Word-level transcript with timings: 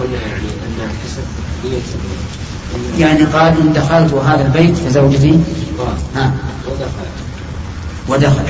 قلنا 0.00 0.20
يعني 0.20 0.44
أن 0.44 0.90
حسب 1.04 1.22
يعني 2.98 3.24
قال 3.24 3.60
إن 3.60 3.72
دخلت 3.72 4.14
هذا 4.14 4.46
البيت 4.46 4.76
فزوجتي؟ 4.76 5.40
ها. 6.16 6.34
ودخل. 6.66 7.06
ودخل. 8.08 8.44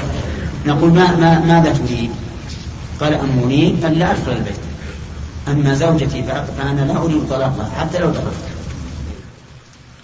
نقول 0.66 0.92
ما 0.92 1.16
ما 1.16 1.40
ماذا 1.40 1.72
تريد؟ 1.72 2.10
قال 3.00 3.20
أريد 3.44 3.84
أن 3.84 3.92
لا 3.92 4.10
أدخل 4.10 4.32
البيت. 4.32 4.56
أما 5.48 5.74
زوجتي 5.74 6.22
فأنا 6.58 6.92
لا 6.92 6.96
أريد 7.02 7.28
طلاقها 7.28 7.70
حتى 7.78 7.98
لو 7.98 8.10
دخلت. 8.10 8.34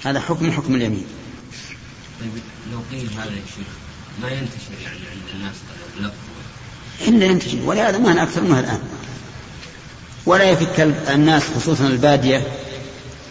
هذا 0.04 0.20
حكم 0.20 0.52
حكم 0.52 0.74
اليمين. 0.74 1.04
طيب 2.20 2.30
لو 2.72 2.78
قيل 2.90 3.08
هذا 3.18 3.30
يا 3.30 3.42
شيخ 3.56 3.66
ما 4.22 4.28
ينتشر 4.28 4.82
يعني 4.84 4.96
عند 4.96 5.22
الناس؟ 5.34 5.54
اللفظ 5.98 6.14
إلا 7.08 7.26
ينتشر 7.26 7.58
ولهذا 7.64 7.98
ما 7.98 8.22
أكثر 8.22 8.42
منها 8.42 8.60
الآن. 8.60 8.78
ولا 10.26 10.44
يفك 10.44 10.80
الناس 11.08 11.42
خصوصا 11.56 11.86
البادية 11.86 12.46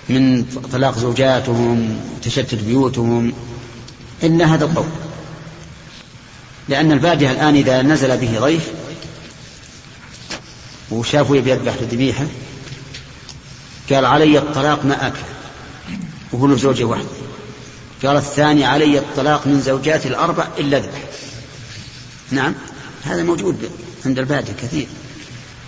من 0.09 0.45
طلاق 0.71 0.97
زوجاتهم 0.97 1.99
وتشتت 2.15 2.55
بيوتهم. 2.55 3.33
إلا 4.23 4.45
هذا 4.45 4.65
القول. 4.65 4.85
لأن 6.69 6.91
البادية 6.91 7.31
الآن 7.31 7.55
إذا 7.55 7.81
نزل 7.81 8.17
به 8.17 8.39
ضيف 8.39 8.67
وشافوا 10.91 11.35
يبي 11.35 11.51
يذبح 11.51 11.73
الذبيحة 11.81 12.25
قال 13.89 14.05
علي 14.05 14.37
الطلاق 14.37 14.85
ما 14.85 15.07
أكل. 15.07 15.19
وهو 16.31 16.47
له 16.47 16.57
زوجة 16.57 16.83
واحدة. 16.83 17.07
قال 18.03 18.17
الثاني 18.17 18.65
علي 18.65 18.99
الطلاق 18.99 19.47
من 19.47 19.61
زوجاتي 19.61 20.07
الأربع 20.07 20.47
إلا 20.59 20.79
ذبح 20.79 21.03
نعم 22.31 22.53
هذا 23.03 23.23
موجود 23.23 23.69
عند 24.05 24.19
البادية 24.19 24.53
كثير. 24.53 24.87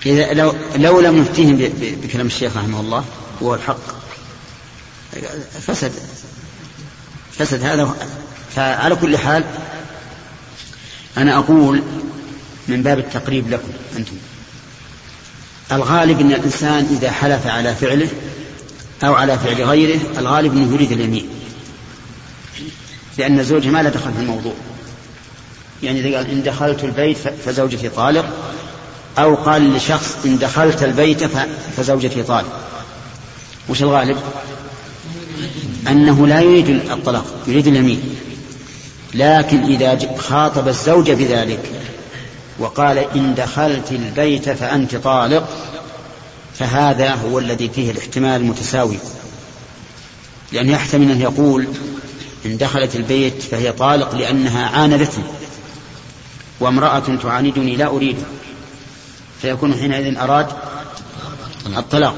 إذا 0.05 0.33
لو 0.33 0.53
لو 0.75 1.01
لم 1.01 1.19
نفتيهم 1.21 1.57
بكلام 2.03 2.27
الشيخ 2.27 2.57
رحمه 2.57 2.79
الله 2.79 3.05
وهو 3.41 3.55
الحق. 3.55 4.03
فسد. 5.67 5.91
فسد 7.39 7.63
هذا. 7.63 7.95
فعلى 8.55 8.95
كل 8.95 9.17
حال 9.17 9.43
أنا 11.17 11.37
أقول 11.37 11.83
من 12.67 12.83
باب 12.83 12.99
التقريب 12.99 13.49
لكم 13.49 13.71
أنتم. 13.97 14.15
الغالب 15.71 16.19
أن 16.19 16.31
الإنسان 16.31 16.97
إذا 16.97 17.11
حلف 17.11 17.47
على 17.47 17.75
فعله 17.75 18.09
أو 19.03 19.13
على 19.13 19.39
فعل 19.39 19.63
غيره 19.63 19.99
الغالب 20.17 20.53
أنه 20.53 20.73
يريد 20.73 20.91
اليمين. 20.91 21.29
لأن 23.17 23.43
زوجه 23.43 23.69
ما 23.69 23.83
لا 23.83 23.89
دخل 23.89 24.13
في 24.13 24.19
الموضوع. 24.19 24.53
يعني 25.83 25.99
إذا 25.99 26.17
قال 26.17 26.29
إن 26.29 26.43
دخلت 26.43 26.83
البيت 26.83 27.17
فزوجتي 27.17 27.89
طالق. 27.89 28.53
أو 29.17 29.35
قال 29.35 29.73
لشخص 29.73 30.17
إن 30.25 30.37
دخلت 30.37 30.83
البيت 30.83 31.23
فزوجتي 31.77 32.23
طالق 32.23 32.59
وش 33.69 33.83
الغالب؟ 33.83 34.17
أنه 35.87 36.27
لا 36.27 36.41
يريد 36.41 36.69
الطلاق 36.69 37.25
يريد 37.47 37.67
اليمين. 37.67 38.15
لكن 39.13 39.63
إذا 39.63 39.99
خاطب 40.17 40.67
الزوجة 40.67 41.13
بذلك 41.13 41.59
وقال 42.59 42.97
إن 42.97 43.35
دخلت 43.35 43.91
البيت 43.91 44.49
فأنت 44.49 44.95
طالق 44.95 45.49
فهذا 46.59 47.13
هو 47.15 47.39
الذي 47.39 47.69
فيه 47.69 47.91
الاحتمال 47.91 48.41
المتساوي. 48.41 48.97
لأنه 50.51 50.71
يحتمل 50.71 51.11
أن 51.11 51.21
يقول 51.21 51.67
إن 52.45 52.57
دخلت 52.57 52.95
البيت 52.95 53.41
فهي 53.41 53.71
طالق 53.71 54.15
لأنها 54.15 54.67
عاندتني 54.67 55.23
وامرأة 56.59 57.17
تعاندني 57.23 57.75
لا 57.75 57.87
أريدها. 57.87 58.25
فيكون 59.43 59.73
حينئذ 59.73 60.17
أراد 60.17 60.47
الطلاق. 61.77 62.15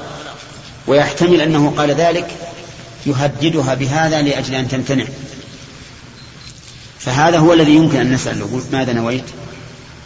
ويحتمل 0.87 1.41
أنه 1.41 1.73
قال 1.77 1.91
ذلك 1.91 2.27
يهددها 3.05 3.73
بهذا 3.73 4.21
لأجل 4.21 4.55
أن 4.55 4.67
تمتنع. 4.67 5.05
فهذا 6.99 7.37
هو 7.37 7.53
الذي 7.53 7.75
يمكن 7.75 7.99
أن 7.99 8.13
نسأل 8.13 8.39
نقول 8.39 8.63
ماذا 8.71 8.93
نويت؟ 8.93 9.23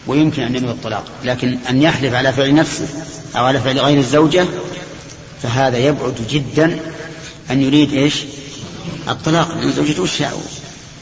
ويمكن 0.07 0.43
أن 0.43 0.55
ينوي 0.55 0.71
الطلاق. 0.71 1.03
لكن 1.23 1.57
أن 1.69 1.81
يحلف 1.81 2.13
على 2.13 2.33
فعل 2.33 2.55
نفسه 2.55 2.87
أو 3.35 3.45
على 3.45 3.59
فعل 3.59 3.79
غير 3.79 3.97
الزوجة 3.97 4.45
فهذا 5.43 5.77
يبعد 5.77 6.15
جدا 6.29 6.79
أن 7.51 7.61
يريد 7.61 7.93
إيش؟ 7.93 8.15
الطلاق. 9.09 9.57
لأن 9.57 9.71
زوجته 9.71 10.03
وش, 10.03 10.23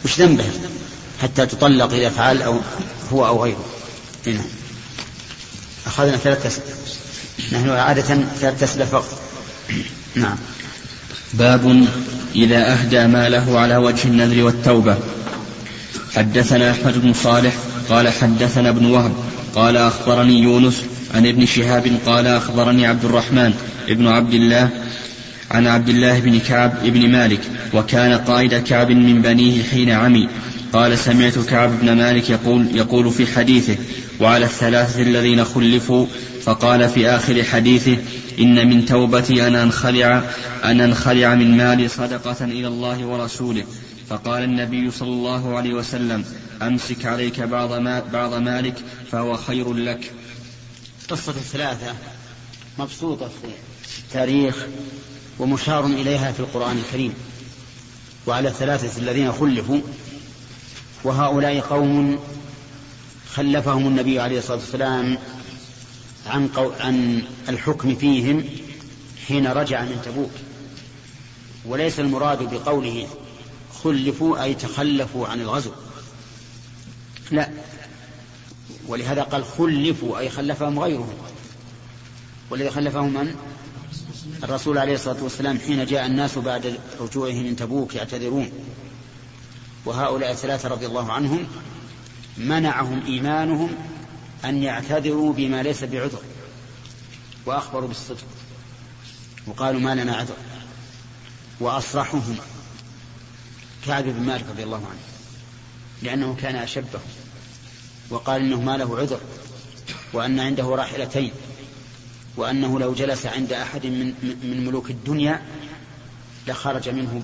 وش 0.06 0.20
ذنبها؟ 0.20 0.52
حتى 1.22 1.46
تطلق 1.46 1.94
إذا 1.94 2.10
فعل 2.10 2.42
أو 2.42 2.60
هو 3.14 3.28
أو 3.28 3.44
غيره. 3.44 3.66
هنا. 4.28 4.42
أخذنا 5.88 6.18
ثلاث 6.18 6.46
أسئلة 6.46 6.66
نحن 7.52 7.70
عادة 7.70 8.02
ثلاث 8.42 8.64
أسئلة 8.64 8.86
فقط. 8.86 9.20
نعم. 10.16 10.38
باب 11.34 11.88
إذا 12.36 12.74
أهدى 12.74 13.08
ماله 13.08 13.60
على 13.60 13.78
وجه 13.78 14.08
النذر 14.08 14.44
والتوبة. 14.44 14.98
حدثنا 16.16 16.72
أحمد 16.72 17.02
بن 17.02 17.14
صالح 17.14 17.54
قال 17.90 18.10
حدثنا 18.10 18.70
ابن 18.70 18.86
وهب 18.86 19.14
قال 19.56 19.78
أخبرني 19.78 20.42
يونس 20.42 20.84
عن 21.16 21.26
ابن 21.26 21.46
شهاب 21.46 21.98
قال 22.06 22.28
أخبرني 22.28 22.88
عبد 22.88 23.06
الرحمن 23.06 23.54
ابن 23.90 24.08
عبد 24.08 24.34
الله 24.34 24.70
عن 25.52 25.68
عبد 25.68 25.90
الله 25.90 26.20
بن 26.20 26.40
كعب 26.40 26.84
بن 26.84 27.10
مالك 27.10 27.40
وكان 27.74 28.14
قائد 28.14 28.56
كعب 28.56 28.92
من 28.92 29.22
بنيه 29.22 29.64
حين 29.64 29.90
عمي. 29.90 30.30
قال 30.74 30.98
سمعت 30.98 31.40
كعب 31.40 31.80
بن 31.80 31.92
مالك 31.92 32.30
يقول 32.30 32.76
يقول 32.76 33.12
في 33.12 33.28
حديثه 33.28 33.78
وعلى 34.20 34.46
الثلاثة 34.46 35.02
الذين 35.02 35.46
خلفوا 35.46 36.06
فقال 36.44 36.90
في 36.90 37.10
آخر 37.10 37.44
حديثه 37.44 37.98
إن 38.40 38.70
من 38.70 38.86
توبتي 38.86 39.48
أن 39.48 39.56
أنخلع 39.56 40.24
أن 40.64 40.82
أنخلع 40.82 41.36
من 41.36 41.58
مالي 41.58 41.88
صدقة 41.88 42.46
إلى 42.46 42.68
الله 42.68 43.06
ورسوله. 43.06 43.64
فقال 44.10 44.44
النبي 44.44 44.92
صلى 44.92 45.10
الله 45.10 45.58
عليه 45.58 45.74
وسلم 45.74 46.26
أمسك 46.62 47.06
عليك 47.06 47.40
بعض, 47.42 47.74
ما 47.74 48.00
بعض 48.00 48.34
مالك 48.34 48.76
فهو 49.12 49.38
خير 49.38 49.74
لك. 49.74 50.12
قصة 51.10 51.32
الثلاثة 51.32 51.94
مبسوطة 52.80 53.28
في 53.28 54.00
التاريخ 54.00 54.56
ومشار 55.40 55.86
إليها 55.86 56.32
في 56.32 56.40
القرآن 56.40 56.78
الكريم. 56.78 57.14
وعلى 58.28 58.48
الثلاثة 58.48 59.02
الذين 59.02 59.32
خلفوا 59.32 59.80
وهؤلاء 61.08 61.60
قوم 61.60 62.20
خلفهم 63.34 63.88
النبي 63.88 64.20
عليه 64.20 64.40
الصلاة 64.40 64.58
والسلام 64.58 65.18
عن, 66.28 66.48
قو... 66.48 66.72
عن 66.80 67.24
الحكم 67.50 67.96
فيهم 67.96 68.46
حين 69.28 69.48
رجع 69.48 69.82
من 69.82 70.02
تبوك. 70.06 70.32
وليس 71.66 72.00
المراد 72.00 72.54
بقوله 72.54 73.08
خلفوا 73.84 74.44
أي 74.44 74.54
تخلفوا 74.54 75.28
عن 75.28 75.42
الغزو. 75.42 75.72
لا. 77.32 77.50
ولهذا 78.88 79.24
قال 79.24 79.46
خلفوا 79.46 80.20
أي 80.20 80.30
خلفهم 80.30 80.80
غيرهم. 80.80 81.14
والذي 82.50 82.70
خلفهم 82.70 83.14
من؟ 83.14 83.36
الرسول 84.44 84.78
عليه 84.78 84.94
الصلاة 84.94 85.24
والسلام 85.24 85.60
حين 85.60 85.86
جاء 85.86 86.06
الناس 86.06 86.38
بعد 86.38 86.80
رجوعهم 87.00 87.44
من 87.44 87.56
تبوك 87.56 87.96
يعتذرون. 87.96 88.52
وهؤلاء 89.88 90.32
الثلاثة 90.32 90.70
رضي 90.70 90.86
الله 90.86 91.12
عنهم 91.12 91.48
منعهم 92.38 93.06
إيمانهم 93.06 93.70
أن 94.46 94.64
يعتذروا 94.64 95.34
بما 95.34 95.64
ليس 95.64 95.84
بعذر 95.84 96.22
وأخبروا 97.46 97.88
بالصدق 97.88 98.26
وقالوا 99.48 99.82
ما 99.82 99.96
لنا 99.96 100.16
عذر 100.16 100.36
وأصرحهم 101.60 102.36
كعب 103.86 104.04
بن 104.04 104.24
مالك 104.24 104.46
رضي 104.50 104.64
الله 104.64 104.78
عنه 104.78 105.00
لأنه 106.02 106.36
كان 106.42 106.56
أشبه 106.56 107.00
وقال 108.10 108.42
إنه 108.42 108.62
ما 108.62 108.78
له 108.78 108.98
عذر 108.98 109.20
وأن 110.14 110.40
عنده 110.40 110.64
راحلتين 110.64 111.32
وأنه 112.38 112.80
لو 112.80 112.94
جلس 112.94 113.26
عند 113.26 113.54
أحد 113.54 113.86
من, 113.86 114.14
من 114.44 114.66
ملوك 114.68 114.90
الدنيا 114.90 115.42
لخرج 116.48 116.90
منه 116.90 117.22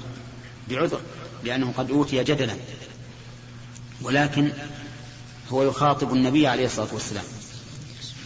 بعذر. 0.70 1.02
لأنه 1.44 1.74
قد 1.78 1.92
أوتي 1.92 2.24
جدلا 2.24 2.56
ولكن 4.02 4.52
هو 5.52 5.64
يخاطب 5.64 6.14
النبي 6.14 6.48
عليه 6.48 6.66
الصلاة 6.66 6.88
والسلام. 6.94 7.24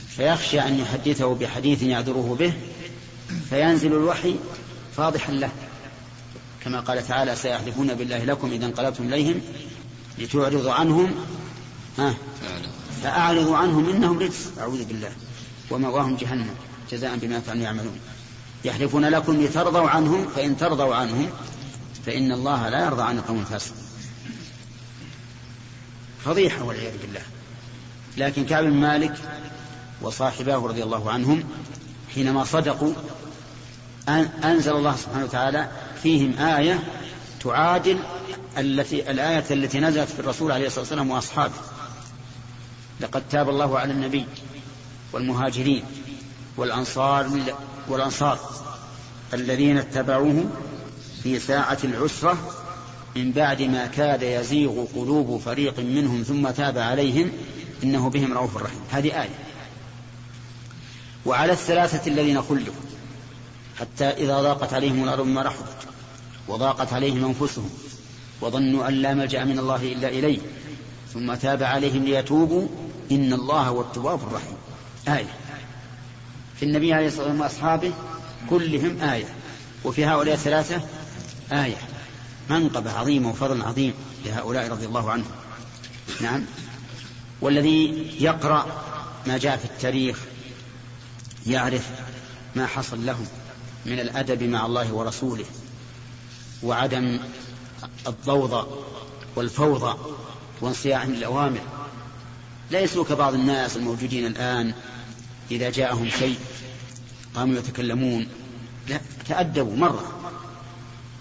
فيخشى 0.09 0.59
أن 0.59 0.79
يحدثه 0.79 1.35
بحديث 1.35 1.83
يعذره 1.83 2.35
به 2.39 2.53
فينزل 3.49 3.91
الوحي 3.91 4.35
فاضحا 4.97 5.31
له. 5.31 5.49
كما 6.63 6.79
قال 6.79 7.07
تعالى 7.07 7.35
سيحلفون 7.35 7.93
بالله 7.93 8.23
لكم 8.23 8.51
إذا 8.51 8.65
انقلبتم 8.65 9.07
إليهم 9.07 9.41
لتعرضوا 10.17 10.71
عنهم 10.71 11.15
ها 11.97 12.15
فأعرضوا 13.03 13.57
عنهم 13.57 13.89
إنهم 13.89 14.19
رجس. 14.19 14.47
أعوذ 14.59 14.83
بالله. 14.83 15.11
ومأواهم 15.71 16.15
جهنم 16.15 16.49
جزاء 16.91 17.17
بما 17.17 17.41
كانوا 17.47 17.63
يعملون. 17.63 17.99
يحلفون 18.65 19.05
لكم 19.05 19.41
لترضوا 19.41 19.89
عنهم 19.89 20.27
فإن 20.35 20.57
ترضوا 20.57 20.95
عنهم 20.95 21.29
فإن 22.07 22.31
الله 22.31 22.69
لا 22.69 22.85
يرضى 22.85 23.03
عن 23.03 23.17
القوم 23.17 23.39
الفاسقين 23.39 23.83
فضيحة 26.25 26.63
والعياذ 26.63 26.97
بالله. 27.01 27.21
لكن 28.17 28.45
كعب 28.45 28.63
بن 28.63 28.73
مالك 28.73 29.13
وصاحباه 30.01 30.55
رضي 30.55 30.83
الله 30.83 31.11
عنهم 31.11 31.43
حينما 32.15 32.43
صدقوا 32.43 32.93
أنزل 34.43 34.75
الله 34.75 34.95
سبحانه 34.95 35.23
وتعالى 35.23 35.69
فيهم 36.03 36.37
آية 36.39 36.83
تعادل 37.43 37.99
التي 38.57 39.11
الآية 39.11 39.45
التي 39.51 39.79
نزلت 39.79 40.09
في 40.09 40.19
الرسول 40.19 40.51
عليه 40.51 40.67
الصلاة 40.67 40.81
والسلام 40.81 41.11
وأصحابه. 41.11 41.55
لقد 42.99 43.23
تاب 43.29 43.49
الله 43.49 43.79
على 43.79 43.93
النبي 43.93 44.25
والمهاجرين 45.13 45.83
والأنصار 46.57 47.29
والأنصار 47.87 48.39
الذين 49.33 49.77
اتبعوه 49.77 50.45
في 51.23 51.39
ساعة 51.39 51.77
العسرة 51.83 52.37
من 53.15 53.31
بعد 53.31 53.61
ما 53.61 53.85
كاد 53.85 54.23
يزيغ 54.23 54.85
قلوب 54.95 55.41
فريق 55.45 55.79
منهم 55.79 56.23
ثم 56.23 56.49
تاب 56.49 56.77
عليهم 56.77 57.31
إنه 57.83 58.09
بهم 58.09 58.33
رؤوف 58.33 58.57
رحيم. 58.57 58.79
هذه 58.91 59.21
آية. 59.21 59.29
وعلى 61.25 61.51
الثلاثة 61.51 62.11
الذين 62.11 62.41
خلوا 62.41 62.73
حتى 63.79 64.05
إذا 64.05 64.41
ضاقت 64.41 64.73
عليهم 64.73 65.03
الأرض 65.03 65.25
ما 65.25 65.41
رحبت 65.41 65.87
وضاقت 66.47 66.93
عليهم 66.93 67.25
أنفسهم 67.25 67.69
وظنوا 68.41 68.87
أن 68.87 68.93
لا 68.93 69.13
ملجأ 69.13 69.43
من 69.43 69.59
الله 69.59 69.93
إلا 69.93 70.07
إليه 70.07 70.39
ثم 71.13 71.33
تاب 71.33 71.63
عليهم 71.63 72.03
ليتوبوا 72.03 72.67
إن 73.11 73.33
الله 73.33 73.61
هو 73.61 73.81
التواب 73.81 74.19
الرحيم. 74.27 74.57
آية. 75.07 75.33
في 76.55 76.65
النبي 76.65 76.93
عليه 76.93 77.07
الصلاة 77.07 77.23
والسلام 77.23 77.41
وأصحابه 77.41 77.91
كلهم 78.49 79.01
آية. 79.01 79.25
وفي 79.83 80.05
هؤلاء 80.05 80.33
الثلاثة 80.33 80.81
آية. 81.51 81.77
منقبة 82.49 82.91
عظيمة 82.91 83.29
وفضل 83.29 83.61
عظيم 83.61 83.93
لهؤلاء 84.25 84.71
رضي 84.71 84.85
الله 84.85 85.11
عنهم. 85.11 85.31
نعم. 86.21 86.45
والذي 87.41 88.07
يقرأ 88.19 88.65
ما 89.27 89.37
جاء 89.37 89.57
في 89.57 89.65
التاريخ 89.65 90.19
يعرف 91.47 91.89
ما 92.55 92.67
حصل 92.67 93.05
لهم 93.05 93.27
من 93.85 93.99
الأدب 93.99 94.43
مع 94.43 94.65
الله 94.65 94.93
ورسوله 94.93 95.45
وعدم 96.63 97.19
الضوضاء 98.07 98.67
والفوضى 99.35 99.97
وانصياعهم 100.61 101.13
للأوامر 101.13 101.61
ليسوا 102.71 103.03
كبعض 103.03 103.33
الناس 103.33 103.77
الموجودين 103.77 104.25
الآن 104.25 104.73
إذا 105.51 105.69
جاءهم 105.69 106.09
شيء 106.09 106.37
قاموا 107.35 107.55
يتكلمون. 107.55 108.27
لا 108.87 108.99
تأدبوا 109.29 109.75
مرة. 109.75 110.16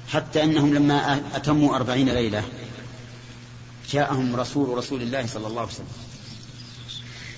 حتى 0.08 0.44
أنهم 0.44 0.74
لما 0.74 1.22
أتموا 1.34 1.76
أربعين 1.76 2.08
ليلة 2.08 2.44
جاءهم 3.90 4.36
رسول 4.36 4.78
رسول 4.78 5.02
الله 5.02 5.26
صلى 5.26 5.46
الله 5.46 5.60
عليه 5.60 5.70
وسلم. 5.70 5.86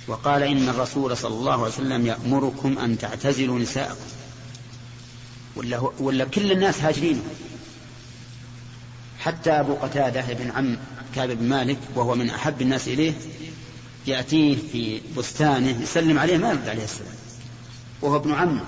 وقال 0.09 0.43
إن 0.43 0.69
الرسول 0.69 1.17
صلى 1.17 1.35
الله 1.35 1.53
عليه 1.53 1.63
وسلم 1.63 2.07
يأمركم 2.07 2.79
أن 2.79 2.99
تعتزلوا 2.99 3.59
نساءكم. 3.59 4.09
ولا, 5.57 5.91
ولا 6.01 6.25
كل 6.25 6.53
الناس 6.53 6.81
هاجرين. 6.81 7.23
حتى 9.19 9.51
أبو 9.51 9.75
قتادة 9.75 10.33
بن 10.33 10.51
عم 10.51 10.77
كعب 11.15 11.29
بن 11.29 11.49
مالك 11.49 11.79
وهو 11.95 12.15
من 12.15 12.31
أحب 12.31 12.63
الناس 12.63 12.89
إليه 12.89 13.13
يأتيه 14.07 14.57
في 14.73 15.01
بستانه 15.17 15.83
يسلم 15.83 16.19
عليه 16.19 16.37
ما 16.37 16.51
يرد 16.51 16.69
عليه 16.69 16.85
السلام. 16.85 17.15
وهو 18.03 18.17
ابن 18.17 18.35
عمه 18.35 18.65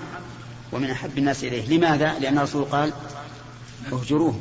ومن 0.71 0.89
أحب 0.91 1.17
الناس 1.17 1.43
إليه. 1.43 1.77
لماذا؟ 1.77 2.19
لأن 2.19 2.37
الرسول 2.37 2.63
قال 2.63 2.93
اهجروه. 3.91 4.39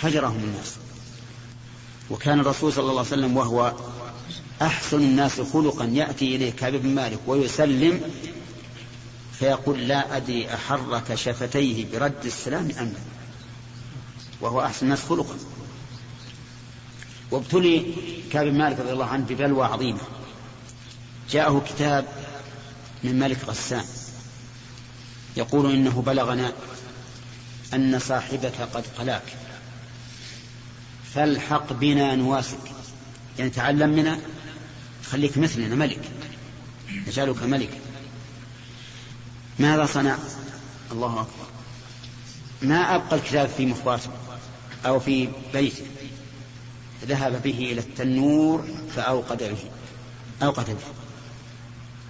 هجرهم 0.00 0.36
الناس. 0.44 0.74
وكان 2.10 2.40
الرسول 2.40 2.72
صلى 2.72 2.90
الله 2.90 2.98
عليه 2.98 3.00
وسلم 3.00 3.36
وهو 3.36 3.72
أحسن 4.62 4.96
الناس 4.96 5.40
خلقا 5.40 5.84
يأتي 5.84 6.36
إليه 6.36 6.50
كعب 6.50 6.72
بن 6.72 6.94
مالك 6.94 7.18
ويسلم 7.26 8.00
فيقول 9.38 9.88
لا 9.88 10.16
أدري 10.16 10.54
أحرك 10.54 11.14
شفتيه 11.14 11.86
برد 11.92 12.24
السلام 12.24 12.70
أم 12.80 12.86
لا. 12.86 12.98
وهو 14.40 14.60
أحسن 14.60 14.86
الناس 14.86 15.04
خلقا. 15.04 15.36
وابتلي 17.30 17.94
كعب 18.32 18.46
بن 18.46 18.58
مالك 18.58 18.80
رضي 18.80 18.92
الله 18.92 19.06
عنه 19.06 19.24
ببلوى 19.24 19.66
عظيمة. 19.66 20.00
جاءه 21.30 21.64
كتاب 21.68 22.06
من 23.04 23.18
ملك 23.18 23.44
غسان. 23.44 23.84
يقول 25.36 25.72
إنه 25.72 26.02
بلغنا 26.06 26.52
أن 27.76 27.98
صاحبك 27.98 28.60
قد 28.74 28.84
قلاك. 28.98 29.36
فالحق 31.14 31.72
بنا 31.72 32.14
نواسك 32.14 32.58
يعني 33.38 33.50
تعلم 33.50 33.90
منا 33.90 34.18
خليك 35.10 35.38
مثلنا 35.38 35.74
ملك. 35.74 36.00
نجعلك 37.06 37.42
ملكا 37.42 37.78
ماذا 39.58 39.86
صنع؟ 39.86 40.18
الله 40.92 41.20
أكبر. 41.20 41.46
ما 42.62 42.94
أبقى 42.94 43.16
الكتاب 43.16 43.48
في 43.48 43.66
مخباته 43.66 44.10
أو 44.86 45.00
في 45.00 45.28
بيته. 45.52 45.84
ذهب 47.04 47.42
به 47.42 47.58
إلى 47.72 47.80
التنور 47.80 48.68
فأوقد 48.96 49.38
به. 49.38 49.70
أوقد 50.42 50.66
به. 50.66 50.76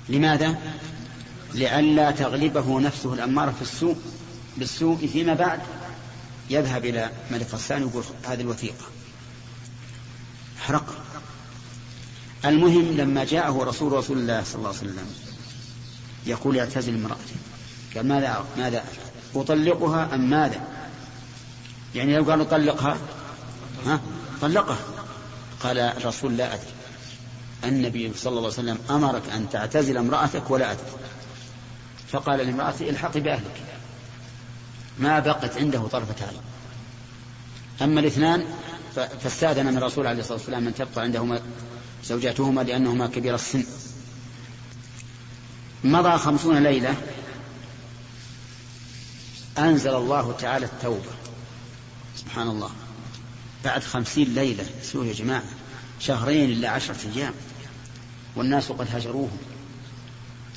لماذا؟ 0.09 0.59
لئلا 1.55 2.11
تغلبه 2.11 2.81
نفسه 2.81 3.15
الأمارة 3.15 3.51
في 3.51 3.63
السوء. 3.63 3.97
بالسوء 4.57 5.07
فيما 5.13 5.35
بعد 5.35 5.61
يذهب 6.51 6.85
إلى 6.85 7.11
ملك 7.31 7.55
غسان 7.55 7.85
ويقول 7.85 8.05
هذه 8.25 8.41
الوثيقة. 8.41 8.85
حرق 10.59 10.95
المهم 12.45 12.97
لما 12.97 13.25
جاءه 13.25 13.65
رسول 13.65 13.93
رسول 13.93 14.19
الله 14.19 14.43
صلى 14.45 14.55
الله 14.55 14.69
عليه 14.69 14.79
وسلم 14.79 15.07
يقول 16.27 16.59
اعتزل 16.59 16.95
امرأتي. 16.95 17.35
قال 17.97 18.09
ماذا 18.09 18.45
ماذا 18.59 18.85
أطلقها 19.35 20.15
أم 20.15 20.31
ماذا؟ 20.31 20.61
يعني 21.95 22.17
لو 22.17 22.25
قال 22.25 22.49
طلقها 22.49 22.97
ها؟ 23.87 24.01
طلقها. 24.43 24.79
قال 25.63 25.79
الرسول 25.79 26.37
لا 26.37 26.55
أدري. 26.55 26.67
النبي 27.65 28.13
صلى 28.17 28.31
الله 28.31 28.41
عليه 28.41 28.49
وسلم 28.49 28.79
أمرك 28.91 29.23
أن 29.31 29.49
تعتزل 29.51 29.97
امرأتك 29.97 30.51
ولا 30.51 30.73
أدري. 30.73 30.87
فقال 32.13 32.39
لامرأته 32.39 32.91
الحقي 32.91 33.21
بأهلك. 33.21 33.63
ما 34.99 35.19
بقت 35.19 35.57
عنده 35.57 35.87
طرفة 35.87 36.27
عين 36.27 36.41
أما 37.83 38.01
الاثنان 38.01 38.45
فاستأذن 38.95 39.67
من 39.67 39.77
الرسول 39.77 40.07
عليه 40.07 40.21
الصلاة 40.21 40.39
والسلام 40.39 40.67
أن 40.67 40.75
تبقى 40.75 41.03
عندهما 41.03 41.41
زوجاتهما 42.05 42.61
لأنهما 42.61 43.07
كبير 43.07 43.35
السن. 43.35 43.65
مضى 45.85 46.19
خمسون 46.19 46.63
ليلة 46.63 46.95
أنزل 49.59 49.95
الله 49.95 50.33
تعالى 50.33 50.67
التوبة. 50.67 51.11
سبحان 52.17 52.49
الله. 52.49 52.71
بعد 53.65 53.83
خمسين 53.83 54.35
ليلة 54.35 54.65
سوء 54.83 55.07
يا 55.07 55.13
جماعة 55.13 55.45
شهرين 56.01 56.51
إلا 56.51 56.71
عشرة 56.71 56.97
أيام 57.15 57.33
والناس 58.37 58.73
قد 58.73 58.87
هجروهم 58.93 59.39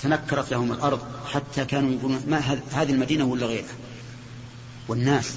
تنكرت 0.02 0.52
لهم 0.52 0.72
الأرض 0.72 1.00
حتى 1.34 1.66
كانوا 1.66 1.92
يقولون 1.92 2.24
ما 2.28 2.40
هذه 2.72 2.92
المدينة 2.92 3.26
ولا 3.26 3.46
غيرها؟ 3.46 3.76
والناس. 4.90 5.34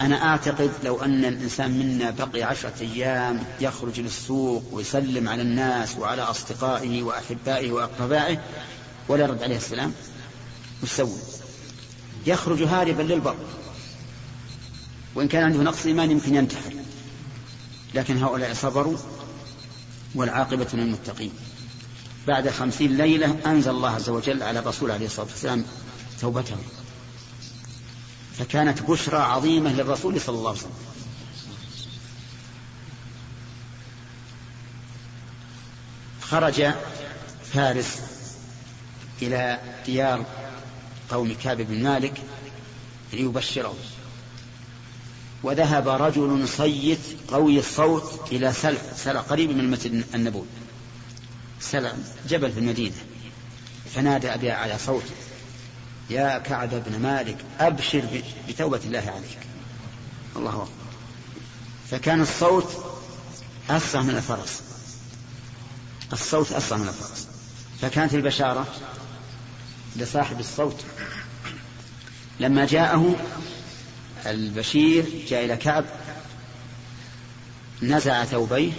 أنا 0.00 0.28
أعتقد 0.28 0.70
لو 0.84 1.00
أن 1.02 1.24
الإنسان 1.24 1.70
منا 1.70 2.10
بقي 2.10 2.42
عشرة 2.42 2.74
أيام 2.80 3.44
يخرج 3.60 4.00
للسوق 4.00 4.64
ويسلم 4.72 5.28
على 5.28 5.42
الناس 5.42 5.96
وعلى 5.96 6.22
أصدقائه 6.22 7.02
وأحبائه 7.02 7.72
وأقربائه 7.72 8.40
ولا 9.08 9.24
يرد 9.24 9.42
عليه 9.42 9.56
السلام 9.56 9.92
يسوي؟ 10.82 11.18
يخرج 12.26 12.62
هاربا 12.62 13.02
للبر. 13.02 13.36
وإن 15.14 15.28
كان 15.28 15.42
عنده 15.42 15.62
نقص 15.62 15.86
إيمان 15.86 16.10
يمكن 16.10 16.34
ينتحر. 16.34 16.72
لكن 17.94 18.22
هؤلاء 18.22 18.54
صبروا 18.54 18.96
والعاقبة 20.14 20.66
للمتقين. 20.74 21.32
بعد 22.26 22.50
خمسين 22.50 22.96
ليلة 22.96 23.36
أنزل 23.46 23.70
الله 23.70 23.90
عز 23.90 24.08
وجل 24.08 24.42
على 24.42 24.58
الرسول 24.58 24.90
عليه 24.90 25.06
الصلاة 25.06 25.26
والسلام 25.26 25.64
توبته. 26.20 26.56
فكانت 28.38 28.82
بشرى 28.82 29.18
عظيمة 29.18 29.72
للرسول 29.72 30.20
صلى 30.20 30.38
الله 30.38 30.50
عليه 30.50 30.60
وسلم. 30.60 30.72
خرج 36.20 36.70
فارس 37.52 38.00
إلى 39.22 39.60
ديار 39.86 40.24
قوم 41.10 41.36
كعب 41.44 41.56
بن 41.56 41.82
مالك 41.82 42.22
ليبشرهم 43.12 43.76
وذهب 45.42 45.88
رجل 45.88 46.48
صيت 46.48 46.98
قوي 47.28 47.58
الصوت 47.58 48.32
إلى 48.32 48.52
سلع 48.52 48.78
سلع 48.96 49.20
قريب 49.20 49.50
من 49.50 49.60
المسجد 49.60 50.04
النبوي. 50.14 50.46
سلع 51.60 51.92
جبل 52.28 52.52
في 52.52 52.58
المدينة. 52.58 52.96
فنادى 53.94 54.34
أبي 54.34 54.50
على 54.50 54.78
صوته. 54.78 55.14
يا 56.10 56.38
كعب 56.38 56.70
بن 56.70 56.98
مالك 57.02 57.36
أبشر 57.60 58.22
بتوبة 58.48 58.80
الله 58.84 58.98
عليك. 58.98 59.38
الله 60.36 60.50
أكبر. 60.50 60.68
فكان 61.90 62.20
الصوت 62.20 62.76
أسرع 63.70 64.02
من 64.02 64.16
الفرس. 64.16 64.60
الصوت 66.12 66.52
أسرع 66.52 66.78
من 66.78 66.88
الفرس. 66.88 67.28
فكانت 67.80 68.14
البشارة 68.14 68.66
لصاحب 69.96 70.40
الصوت. 70.40 70.84
لما 72.40 72.66
جاءه 72.66 73.16
البشير 74.26 75.04
جاء 75.28 75.44
إلى 75.44 75.56
كعب 75.56 75.84
نزع 77.82 78.24
ثوبيه 78.24 78.72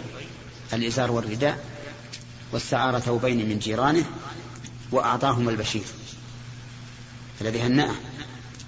الإزار 0.74 1.12
والرداء 1.12 1.66
واستعار 2.52 3.00
ثوبين 3.00 3.50
من 3.50 3.60
جيرانه 3.60 4.06
وأعطاهما 4.92 5.52
البشير. 5.52 5.84
الذي 7.42 7.62
هنأه 7.62 7.96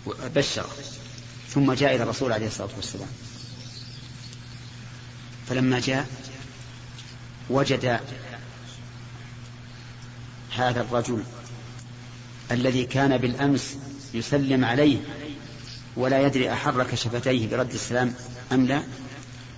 وبشره 0.06 0.70
ثم 1.50 1.74
جاء 1.74 1.96
إلى 1.96 2.04
الرسول 2.04 2.32
عليه 2.32 2.48
الصلاة 2.48 2.70
والسلام. 2.76 3.10
فلما 5.50 5.80
جاء 5.80 6.08
وجد 7.50 8.00
هذا 10.56 10.82
الرجل 10.82 11.24
الذي 12.52 12.86
كان 12.86 13.18
بالأمس 13.18 13.78
يسلم 14.14 14.66
عليه 14.66 14.98
ولا 15.96 16.22
يدري 16.22 16.54
أحرك 16.54 16.96
شفتيه 16.96 17.48
برد 17.48 17.74
السلام 17.74 18.14
أم 18.52 18.66
لا 18.66 18.84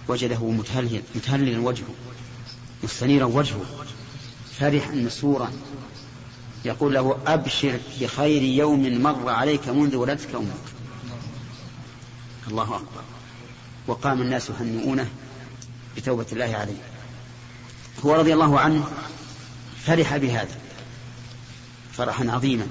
وجده 0.08 0.46
متهلل 0.46 1.02
متهللا 1.16 1.60
وجهه 1.60 1.96
مستنيرا 2.84 3.26
وجهه 3.26 3.66
فرحا 4.60 4.92
مسرورا. 4.92 5.52
يقول 6.66 6.94
له 6.94 7.18
أبشر 7.28 7.80
بخير 8.02 8.42
يوم 8.42 9.02
مر 9.02 9.30
عليك 9.30 9.68
منذ 9.68 9.96
ولدتك 9.96 10.36
أمك 10.36 10.72
الله 12.48 12.64
أكبر. 12.64 13.02
وقام 13.88 14.22
الناس 14.22 14.50
يهنئونه 14.50 15.10
بتوبة 15.98 16.26
الله 16.32 16.56
عليه. 16.56 16.82
هو 18.06 18.16
رضي 18.16 18.34
الله 18.34 18.60
عنه 18.60 18.88
فرح 19.86 20.18
بهذا 20.18 20.56
فرحا 21.94 22.32
عظيما. 22.32 22.68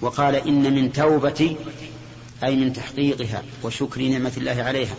وقال 0.00 0.34
إن 0.34 0.74
من 0.74 0.92
توبتي 0.92 1.56
أي 2.44 2.56
من 2.56 2.72
تحقيقها 2.72 3.42
وشكر 3.62 4.02
نعمة 4.02 4.32
الله 4.36 4.62
عليها 4.62 4.94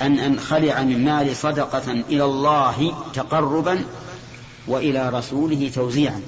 أن 0.00 0.18
أنخلع 0.18 0.82
من 0.82 1.04
مال 1.04 1.36
صدقة 1.36 1.92
إلى 1.92 2.24
الله 2.24 3.04
تقربا 3.14 3.84
وإلى 4.66 5.08
رسوله 5.08 5.70
توزيعا. 5.74 6.22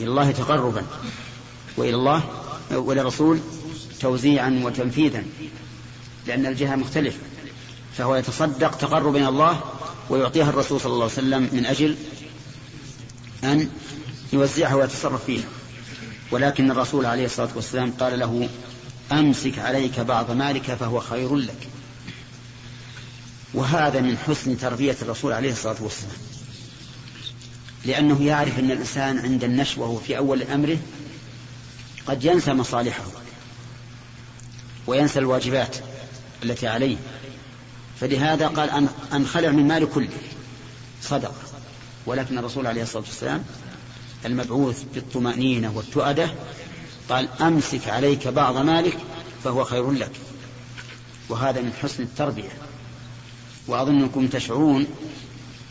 إلى 0.00 0.08
الله 0.08 0.30
تقربا 0.30 0.86
وإلى 1.76 1.94
الله 1.94 2.22
وإلى 2.70 3.00
الرسول 3.00 3.40
توزيعا 4.00 4.60
وتنفيذا 4.64 5.24
لأن 6.26 6.46
الجهة 6.46 6.76
مختلفة 6.76 7.18
فهو 7.96 8.16
يتصدق 8.16 8.70
تقربا 8.76 9.18
إلى 9.18 9.28
الله 9.28 9.60
ويعطيها 10.10 10.50
الرسول 10.50 10.80
صلى 10.80 10.92
الله 10.92 11.04
عليه 11.04 11.12
وسلم 11.12 11.48
من 11.52 11.66
أجل 11.66 11.96
أن 13.44 13.70
يوزعها 14.32 14.74
ويتصرف 14.74 15.24
فيها. 15.24 15.44
ولكن 16.30 16.70
الرسول 16.70 17.06
عليه 17.06 17.24
الصلاة 17.24 17.48
والسلام 17.54 17.92
قال 18.00 18.18
له 18.18 18.48
أمسك 19.12 19.58
عليك 19.58 20.00
بعض 20.00 20.30
مالك 20.30 20.62
فهو 20.62 21.00
خير 21.00 21.36
لك. 21.36 21.68
وهذا 23.54 24.00
من 24.00 24.18
حسن 24.18 24.58
تربية 24.58 24.96
الرسول 25.02 25.32
عليه 25.32 25.52
الصلاة 25.52 25.76
والسلام. 25.80 26.16
لأنه 27.84 28.24
يعرف 28.24 28.58
أن 28.58 28.70
الإنسان 28.70 29.18
عند 29.18 29.44
النشوة 29.44 29.88
وفي 29.88 30.18
أول 30.18 30.42
أمره 30.42 30.78
قد 32.06 32.24
ينسى 32.24 32.52
مصالحه 32.52 33.04
وينسى 34.86 35.18
الواجبات 35.18 35.76
التي 36.44 36.66
عليه. 36.66 36.96
فلهذا 38.00 38.46
قال 38.46 38.88
أنخلع 39.12 39.50
من 39.50 39.68
مال 39.68 39.90
كله. 39.90 40.08
صدقة 41.02 41.34
ولكن 42.06 42.38
الرسول 42.38 42.66
عليه 42.66 42.82
الصلاة 42.82 43.02
والسلام 43.02 43.44
المبعوث 44.24 44.82
بالطمأنينة 44.94 45.76
والتؤدة 45.76 46.34
قال 47.08 47.28
أمسك 47.40 47.88
عليك 47.88 48.28
بعض 48.28 48.56
مالك 48.56 48.98
فهو 49.44 49.64
خير 49.64 49.90
لك. 49.90 50.12
وهذا 51.28 51.60
من 51.60 51.72
حسن 51.82 52.02
التربية. 52.02 52.52
وأظنكم 53.66 54.26
تشعرون 54.26 54.86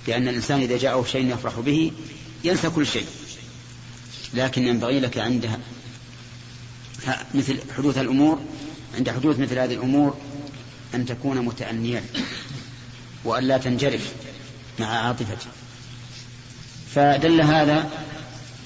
بأن 0.07 0.27
الإنسان 0.27 0.59
إذا 0.59 0.77
جاءه 0.77 1.05
شيء 1.11 1.33
يفرح 1.33 1.59
به 1.59 1.91
ينسى 2.43 2.69
كل 2.69 2.87
شيء. 2.87 3.05
لكن 4.33 4.67
ينبغي 4.67 4.99
لك 4.99 5.17
عندها 5.17 5.59
مثل 7.33 7.59
حدوث 7.77 7.97
الأمور 7.97 8.39
عند 8.97 9.09
حدوث 9.09 9.39
مثل 9.39 9.59
هذه 9.59 9.73
الأمور 9.73 10.17
أن 10.95 11.05
تكون 11.05 11.37
متأنيا 11.37 12.03
وأن 13.23 13.43
لا 13.43 13.57
تنجرف 13.57 14.13
مع 14.79 14.85
عاطفتك 14.87 15.37
فدل 16.95 17.41
هذا 17.41 17.89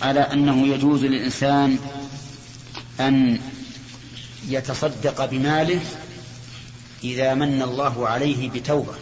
على 0.01 0.19
أنه 0.19 0.67
يجوز 0.67 1.05
للإنسان 1.05 1.77
أن 2.99 3.39
يتصدق 4.47 5.25
بماله 5.25 5.79
إذا 7.03 7.33
من 7.33 7.61
الله 7.61 8.07
عليه 8.07 8.49
بتوبة. 8.49 8.93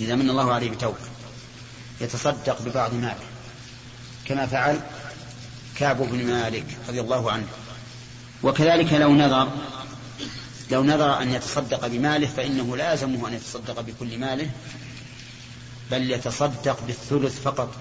إذا 0.00 0.14
من 0.14 0.30
الله 0.30 0.52
عليه 0.52 0.70
بتوبة 0.70 0.98
يتصدق 2.00 2.62
ببعض 2.62 2.94
ماله. 2.94 3.24
كما 4.24 4.46
فعل 4.46 4.80
كعب 5.76 5.96
بن 5.96 6.26
مالك 6.26 6.66
رضي 6.88 7.00
الله 7.00 7.32
عنه. 7.32 7.46
وكذلك 8.42 8.92
لو 8.92 9.14
نظر 9.14 9.48
لو 10.70 10.84
نظر 10.84 11.22
أن 11.22 11.32
يتصدق 11.32 11.86
بماله 11.86 12.26
فإنه 12.26 12.76
لازمه 12.76 13.28
أن 13.28 13.34
يتصدق 13.34 13.80
بكل 13.80 14.18
ماله 14.18 14.50
بل 15.90 16.10
يتصدق 16.10 16.82
بالثلث 16.86 17.40
فقط 17.40 17.74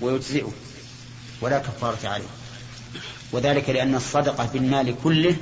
ويجزئه 0.00 0.52
ولا 1.40 1.58
كفارة 1.58 2.08
عليه. 2.08 2.28
وذلك 3.32 3.70
لأن 3.70 3.94
الصدقة 3.94 4.48
بالمال 4.52 4.94
كله 5.04 5.36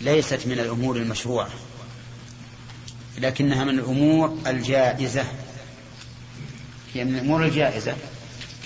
ليست 0.00 0.40
من 0.46 0.58
الأمور 0.58 0.96
المشروعة. 0.96 1.48
لكنها 3.18 3.64
من 3.64 3.78
الأمور 3.78 4.38
الجائزة. 4.46 5.24
هي 6.94 7.04
من 7.04 7.14
الأمور 7.14 7.44
الجائزة 7.44 7.96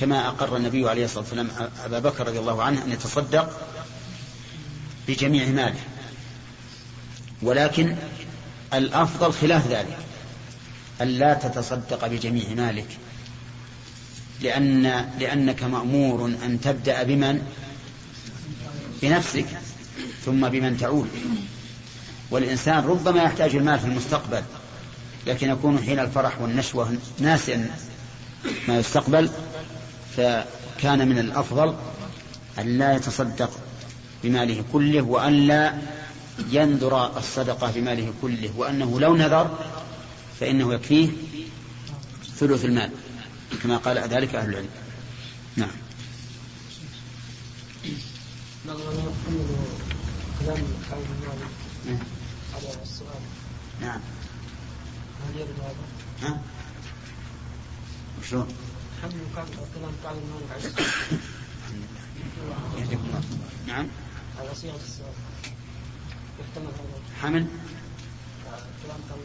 كما 0.01 0.29
أقر 0.29 0.57
النبي 0.57 0.89
عليه 0.89 1.05
الصلاة 1.05 1.21
والسلام 1.21 1.49
أبا 1.85 1.99
بكر 1.99 2.27
رضي 2.27 2.39
الله 2.39 2.63
عنه 2.63 2.85
أن 2.85 2.93
يتصدق 2.93 3.61
بجميع 5.09 5.49
ماله. 5.49 5.81
ولكن 7.43 7.97
الأفضل 8.75 9.33
خلاف 9.33 9.67
ذلك 9.69 9.99
أن 11.03 11.09
لا 11.09 11.35
تتصدق 11.35 12.07
بجميع 12.07 12.49
مالك 12.49 12.87
لأن 14.41 14.83
لأنك 15.19 15.63
مأمور 15.63 16.27
أن 16.27 16.61
تبدأ 16.61 17.03
بمن؟ 17.03 17.43
بنفسك 19.03 19.47
ثم 20.25 20.49
بمن 20.49 20.77
تعول 20.79 21.09
والإنسان 22.31 22.85
ربما 22.85 23.23
يحتاج 23.23 23.57
المال 23.57 23.79
في 23.79 23.87
المستقبل 23.87 24.43
لكن 25.27 25.51
يكون 25.51 25.79
حين 25.79 25.99
الفرح 25.99 26.41
والنشوة 26.41 26.97
ناسيا 27.19 27.71
ما 28.69 28.79
يستقبل 28.79 29.31
فكان 30.17 31.09
من 31.09 31.19
الأفضل 31.19 31.75
أن 32.59 32.79
لا 32.79 32.97
يتصدق 32.97 33.51
بماله 34.25 34.65
كله 34.73 35.03
وأن 35.03 35.33
لا 35.33 35.79
ينذر 36.51 37.19
الصدقة 37.19 37.71
بماله 37.71 38.13
كله 38.23 38.51
وأنه 38.57 39.01
لو 39.01 39.17
نذر 39.17 39.59
فإنه 40.41 40.75
يكفيه 40.75 41.09
ثلث 42.37 42.65
المال 42.65 42.91
كما 43.63 43.77
قال 43.77 43.99
ذلك 43.99 44.35
أهل 44.35 44.49
العلم. 44.49 44.69
نعم. 45.57 45.71
نعم. 53.81 54.01
هل 55.27 55.41
يرد 55.41 55.49
هذا؟ 55.61 56.29
ها؟ 56.29 56.41
وشلون؟ 58.21 58.49
حمل 59.03 59.13
كلام 59.75 59.93
قال 60.05 60.17
المالك 60.17 60.83
نعم. 63.67 63.87
على 64.41 64.55
صيغة 64.55 64.77
السؤال. 64.77 65.13
يحتمل 66.41 66.67
هذا. 66.67 67.23
حمل 67.23 67.47
كلام 68.83 69.01
قال 69.11 69.19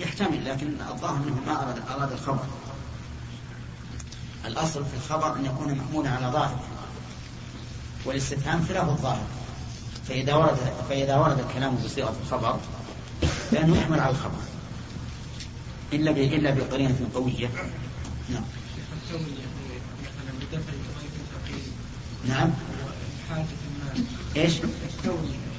يحتمل 0.00 0.44
لكن 0.44 0.80
الظاهر 0.80 1.16
انه 1.16 1.40
ما 1.46 1.62
اراد 1.62 1.78
أراد 1.88 2.12
الخبر. 2.12 2.46
الأصل 4.44 4.84
في 4.84 4.94
الخبر 4.96 5.36
أن 5.36 5.44
يكون 5.44 5.74
محمولا 5.74 6.10
على 6.10 6.26
ظاهره. 6.26 6.77
والاستفهام 8.04 8.64
خلاف 8.68 8.88
الظاهر 8.88 9.26
فإذا 10.08 10.34
ورد 10.34 10.56
فإذا 10.88 11.16
ورد 11.16 11.38
الكلام 11.38 11.76
بصيغة 11.76 12.16
الخبر 12.22 12.58
فانه 13.50 13.76
يحمل 13.76 14.00
على 14.00 14.10
الخبر 14.10 14.38
إلا 15.92 16.10
إلا 16.10 16.50
بقرينة 16.50 16.96
قوية 17.14 17.48
نعم 18.30 18.42
نعم 22.28 22.50
إيش؟ 24.36 24.54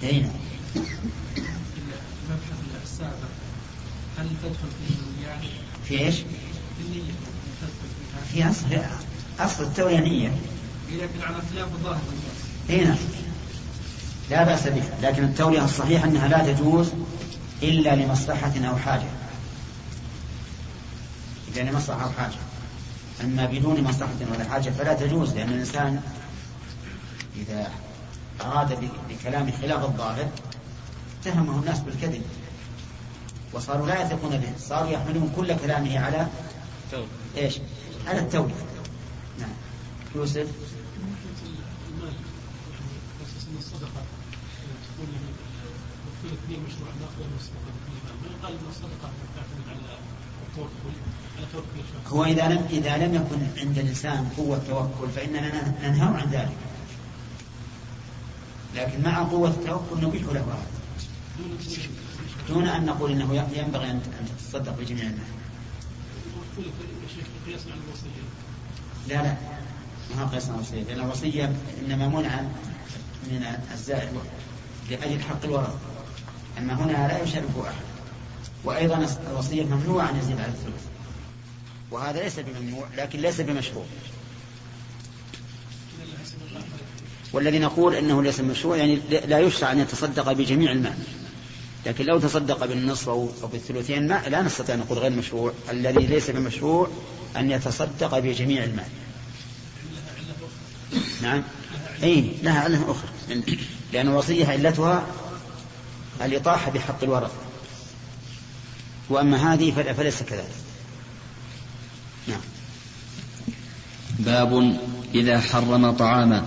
إي 0.03 0.21
نعم 0.21 0.31
المبحث 0.75 2.83
السابق 2.83 3.13
هل 4.17 4.27
تدخل 4.43 4.69
في 4.87 4.93
النيات؟ 4.93 5.41
في 5.85 5.99
إيش؟ 5.99 6.15
في 6.15 6.25
النية 6.85 7.11
هي 8.33 8.49
أصل 8.49 8.65
أصل 9.39 9.63
التورية 9.63 9.99
نية 9.99 10.31
لكن 10.97 11.21
على 11.21 11.37
خلاف 11.53 11.67
الظاهر 11.73 12.01
اي 12.69 12.83
نعم. 12.83 12.97
لا 14.29 14.43
بأس 14.43 14.67
بها 14.67 14.97
لكن 15.01 15.23
التورية 15.23 15.65
الصحيح 15.65 16.03
أنها 16.03 16.27
لا 16.27 16.53
تجوز 16.53 16.91
إلا 17.63 17.95
لمصلحة 17.95 18.53
أو 18.69 18.77
حاجة. 18.77 19.09
إلا 21.47 21.61
لمصلحة 21.61 22.03
أو 22.03 22.09
حاجة. 22.09 22.35
أما 23.23 23.45
بدون 23.45 23.83
مصلحة 23.83 24.15
ولا 24.33 24.49
حاجة 24.49 24.69
فلا 24.69 24.93
تجوز 24.93 25.33
لأن 25.33 25.49
الإنسان 25.49 26.01
إذا 27.35 27.71
أراد 28.41 28.91
بكلام 29.09 29.51
خلاف 29.61 29.83
الظاهر 29.83 30.27
اتهمه 31.21 31.59
الناس 31.59 31.79
بالكذب. 31.79 32.21
وصاروا 33.53 33.87
لا 33.87 34.01
يثقون 34.01 34.37
به 34.37 34.49
صاروا 34.59 34.89
يحملون 34.89 35.33
كل 35.35 35.57
كلامه 35.57 35.99
على 35.99 36.27
إيش؟ 37.37 37.59
على 38.07 38.19
التوبة 38.19 38.53
نعم. 39.39 39.49
يوسف؟ 40.15 40.47
هو 52.07 52.25
إذا 52.25 52.47
لم 52.47 52.67
إذا 52.69 52.97
لم 52.97 53.13
يكن 53.15 53.59
عند 53.59 53.77
الإنسان 53.77 54.29
قوة 54.37 54.61
توكل 54.67 55.09
فإننا 55.15 55.75
ننهى 55.81 56.21
عن 56.21 56.29
ذلك. 56.31 56.57
لكن 58.75 59.03
مع 59.03 59.23
قوة 59.23 59.49
التوكل 59.49 60.05
نبيح 60.07 60.23
له 60.23 60.41
هذا. 60.41 60.67
دون 62.49 62.67
أن 62.67 62.85
نقول 62.85 63.11
إنه 63.11 63.45
ينبغي 63.53 63.91
أن 63.91 64.01
تتصدق 64.37 64.79
بجميع 64.79 65.03
المال 65.03 65.23
لا 69.07 69.23
لا. 69.23 69.58
ما 70.15 70.23
هو 70.23 70.27
قياس 70.27 70.49
الوصية 70.49 70.83
لأن 70.83 70.99
الوصية 70.99 71.55
إنما 71.85 72.07
منع 72.07 72.41
من 73.27 73.45
الزائد 73.73 74.09
لأجل 74.91 75.21
حق 75.21 75.45
الورثة 75.45 75.77
أما 76.57 76.73
هنا 76.73 77.07
لا 77.07 77.23
يشارك 77.23 77.49
أحد. 77.63 77.73
وأيضا 78.63 79.07
الوصية 79.31 79.63
ممنوع 79.63 80.09
أن 80.09 80.17
يزيد 80.17 80.39
على 80.39 80.47
الثلث. 80.51 80.83
وهذا 81.91 82.23
ليس 82.23 82.39
بممنوع 82.39 82.87
لكن 82.97 83.19
ليس 83.19 83.41
بمشروع. 83.41 83.85
والذي 87.33 87.59
نقول 87.59 87.95
إنه 87.95 88.23
ليس 88.23 88.39
مشروع 88.39 88.77
يعني 88.77 88.99
لا 89.27 89.39
يشرع 89.39 89.71
أن 89.71 89.79
يتصدق 89.79 90.31
بجميع 90.31 90.71
المال. 90.71 90.97
لكن 91.85 92.05
لو 92.05 92.19
تصدق 92.19 92.65
بالنصف 92.65 93.09
أو 93.09 93.29
بالثلثين 93.51 94.07
ما 94.07 94.21
لا 94.27 94.41
نستطيع 94.41 94.75
أن 94.75 94.79
نقول 94.79 94.97
غير 94.97 95.11
مشروع. 95.11 95.53
الذي 95.69 96.07
ليس 96.07 96.29
بمشروع 96.29 96.87
أن 97.37 97.51
يتصدق 97.51 98.19
بجميع 98.19 98.63
المال. 98.63 98.87
نعم. 101.29 101.43
اي 102.03 102.31
لها 102.43 102.59
علة 102.59 102.91
أخرى. 102.91 103.09
لأن 103.93 104.07
الوصيه 104.07 104.45
علتها 104.45 105.03
الإطاحة 106.21 106.71
بحق 106.71 107.03
الورثه 107.03 107.33
وأما 109.09 109.53
هذه 109.53 109.93
فليس 109.97 110.23
كذلك. 110.23 110.55
نعم. 112.27 112.41
باب 114.19 114.77
إذا 115.15 115.39
حرم 115.39 115.91
طعاما. 115.91 116.43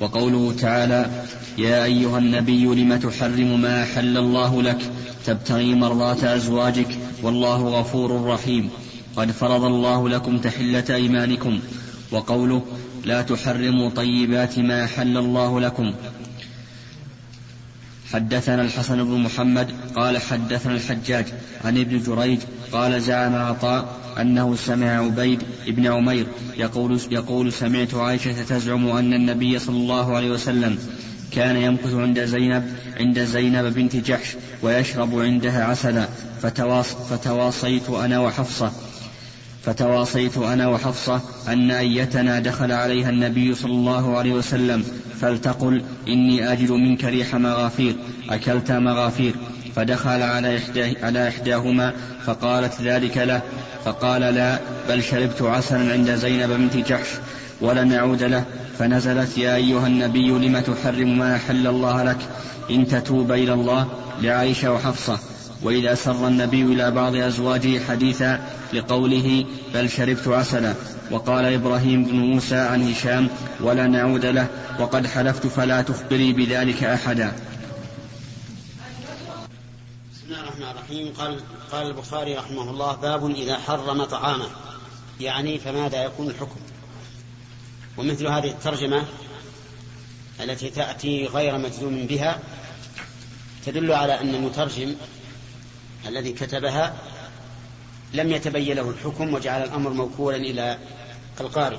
وقوله 0.00 0.56
تعالى 0.60 1.24
يا 1.58 1.84
أيها 1.84 2.18
النبي 2.18 2.64
لم 2.64 2.96
تحرم 2.96 3.60
ما 3.60 3.82
أحل 3.82 4.16
الله 4.16 4.62
لك؟ 4.62 4.90
تبتغي 5.26 5.74
مرضات 5.74 6.24
أزواجك 6.24 6.98
والله 7.22 7.80
غفور 7.80 8.24
رحيم. 8.24 8.70
قد 9.16 9.30
فرض 9.30 9.64
الله 9.64 10.08
لكم 10.08 10.38
تحلة 10.38 10.84
أيمانكم. 10.94 11.60
وقوله 12.10 12.62
لا 13.04 13.22
تحرموا 13.22 13.90
طيبات 13.90 14.58
ما 14.58 14.84
أحل 14.84 15.16
الله 15.16 15.60
لكم. 15.60 15.94
حدثنا 18.12 18.62
الحسن 18.62 19.04
بن 19.04 19.18
محمد 19.18 19.70
قال 19.96 20.18
حدثنا 20.18 20.74
الحجاج 20.74 21.26
عن 21.64 21.78
ابن 21.78 22.02
جريج 22.02 22.38
قال 22.72 23.02
زعم 23.02 23.34
عطاء 23.34 23.96
أنه 24.20 24.56
سمع 24.56 25.04
عبيد 25.04 25.42
بن 25.66 25.86
عمير 25.86 26.26
يقول, 26.56 27.00
يقول 27.10 27.52
سمعت 27.52 27.94
عائشة 27.94 28.42
تزعم 28.42 28.88
أن 28.88 29.14
النبي 29.14 29.58
صلى 29.58 29.76
الله 29.76 30.16
عليه 30.16 30.30
وسلم 30.30 30.78
كان 31.32 31.56
يمكث 31.56 31.94
عند 31.94 32.24
زينب 32.24 32.72
عند 33.00 33.18
زينب 33.24 33.74
بنت 33.74 33.96
جحش 33.96 34.36
ويشرب 34.62 35.18
عندها 35.18 35.64
عسلا. 35.64 36.08
فتواص 36.42 36.86
فتواصيت 36.86 37.90
أنا 37.90 38.18
وحفصة. 38.18 38.72
فتواصيت 39.64 40.38
أنا 40.38 40.68
وحفصة 40.68 41.20
أن 41.48 41.70
أيتنا 41.70 42.40
دخل 42.40 42.72
عليها 42.72 43.10
النبي 43.10 43.54
صلى 43.54 43.72
الله 43.72 44.18
عليه 44.18 44.32
وسلم 44.32 44.84
فلتقل 45.20 45.82
إني 46.08 46.52
أجد 46.52 46.70
منك 46.70 47.04
ريح 47.04 47.34
مغافير 47.34 47.96
أكلت 48.30 48.72
مغافير 48.72 49.34
فدخل 49.76 50.22
على, 50.22 50.58
إحدى 50.58 50.96
على 51.02 51.28
إحداهما 51.28 51.92
فقالت 52.24 52.80
ذلك 52.80 53.16
له 53.18 53.42
فقال 53.84 54.20
لا 54.20 54.58
بل 54.88 55.02
شربت 55.02 55.42
عسلا 55.42 55.92
عند 55.92 56.10
زينب 56.14 56.50
بنت 56.50 56.76
جحش 56.76 57.08
ولم 57.60 57.92
يعود 57.92 58.22
له 58.22 58.44
فنزلت 58.78 59.38
يا 59.38 59.56
أيها 59.56 59.86
النبي 59.86 60.28
لم 60.28 60.60
تحرم 60.60 61.18
ما 61.18 61.36
أحل 61.36 61.66
الله 61.66 62.02
لك 62.02 62.18
إن 62.70 62.86
تتوب 62.86 63.32
إلى 63.32 63.52
الله 63.52 63.86
لعائشة 64.22 64.72
وحفصة. 64.72 65.18
وإذا 65.62 65.94
سر 65.94 66.28
النبي 66.28 66.62
إلى 66.62 66.90
بعض 66.90 67.16
أزواجه 67.16 67.84
حديثا 67.84 68.40
لقوله 68.72 69.44
بل 69.74 69.90
شربت 69.90 70.28
عسلا. 70.28 70.74
وقال 71.10 71.44
إبراهيم 71.44 72.04
بن 72.04 72.16
موسى 72.16 72.56
عن 72.56 72.92
هشام 72.92 73.28
ولا 73.60 73.86
نعود 73.86 74.26
له 74.26 74.48
وقد 74.80 75.06
حلفت 75.06 75.46
فلا 75.46 75.82
تخبري 75.82 76.32
بذلك 76.32 76.84
أحدا. 76.84 77.32
بسم 80.12 80.24
الله 80.26 80.40
الرحمن 80.40 80.62
الرحيم. 80.62 81.12
قال 81.18 81.40
قال 81.72 81.86
البخاري 81.86 82.34
رحمه 82.34 82.70
الله 82.70 82.96
باب 82.96 83.30
إذا 83.30 83.56
حرم 83.58 84.04
طعامه. 84.04 84.46
يعني 85.20 85.58
فماذا 85.58 86.04
يكون 86.04 86.26
الحكم؟ 86.26 86.60
ومثل 87.98 88.26
هذه 88.26 88.50
الترجمة 88.50 89.04
التي 90.40 90.70
تأتي 90.70 91.26
غير 91.26 91.58
مجزوم 91.58 92.06
بها 92.06 92.38
تدل 93.66 93.92
على 93.92 94.20
أن 94.20 94.34
المترجم 94.34 94.94
الذي 96.06 96.32
كتبها 96.32 96.94
لم 98.14 98.30
يتبين 98.32 98.76
له 98.76 98.90
الحكم 98.90 99.34
وجعل 99.34 99.62
الأمر 99.62 99.90
موكولا 99.90 100.36
إلى 100.36 100.78
القارئ. 101.40 101.78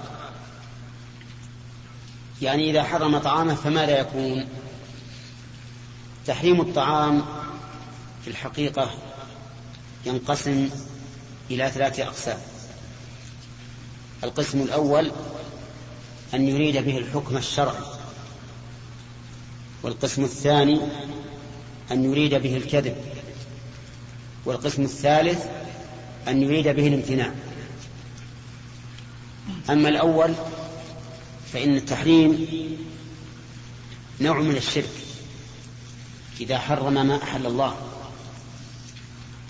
يعني 2.41 2.69
إذا 2.69 2.83
حرم 2.83 3.17
طعامه 3.17 3.55
فماذا 3.55 3.99
يكون؟ 3.99 4.45
تحريم 6.25 6.61
الطعام 6.61 7.25
في 8.23 8.29
الحقيقة 8.29 8.91
ينقسم 10.05 10.69
إلى 11.51 11.69
ثلاثة 11.69 12.03
أقسام. 12.03 12.37
القسم 14.23 14.61
الأول 14.61 15.11
أن 16.33 16.47
يريد 16.47 16.77
به 16.77 16.97
الحكم 16.97 17.37
الشرعي. 17.37 17.83
والقسم 19.83 20.23
الثاني 20.23 20.79
أن 21.91 22.03
يريد 22.03 22.35
به 22.35 22.57
الكذب. 22.57 23.12
والقسم 24.45 24.83
الثالث 24.83 25.45
أن 26.27 26.41
يريد 26.41 26.67
به 26.67 26.87
الامتناع 26.87 27.31
أما 29.69 29.89
الأول 29.89 30.33
فإن 31.53 31.75
التحريم 31.75 32.47
نوع 34.21 34.39
من 34.39 34.55
الشرك 34.55 34.89
إذا 36.41 36.57
حرم 36.57 36.93
ما 36.93 37.23
أحل 37.23 37.45
الله. 37.45 37.75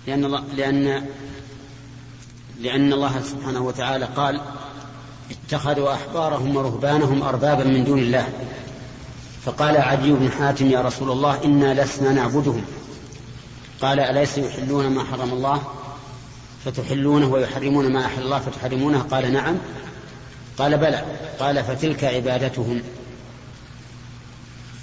لأن 0.07 0.25
الله 0.25 0.43
لأن 0.55 1.05
لأن 2.59 2.93
الله 2.93 3.21
سبحانه 3.21 3.61
وتعالى 3.61 4.05
قال 4.05 4.41
اتخذوا 5.31 5.93
أحبارهم 5.93 6.55
ورهبانهم 6.55 7.23
أربابا 7.23 7.63
من 7.63 7.83
دون 7.83 7.99
الله. 7.99 8.33
فقال 9.45 9.77
عدي 9.77 10.11
بن 10.11 10.31
حاتم 10.31 10.71
يا 10.71 10.81
رسول 10.81 11.11
الله 11.11 11.43
إنا 11.43 11.83
لسنا 11.83 12.11
نعبدهم. 12.11 12.65
قال 13.83 13.99
أليس 13.99 14.37
يحلون 14.37 14.87
ما 14.87 15.03
حرم 15.03 15.33
الله؟ 15.33 15.63
فتحلونه 16.65 17.27
ويحرمون 17.27 17.93
ما 17.93 18.05
أحل 18.05 18.21
الله 18.21 18.39
فتحرمونه؟ 18.39 18.99
قال 18.99 19.33
نعم. 19.33 19.57
قال 20.57 20.77
بلى. 20.77 21.05
قال 21.39 21.63
فتلك 21.63 22.03
عبادتهم. 22.03 22.81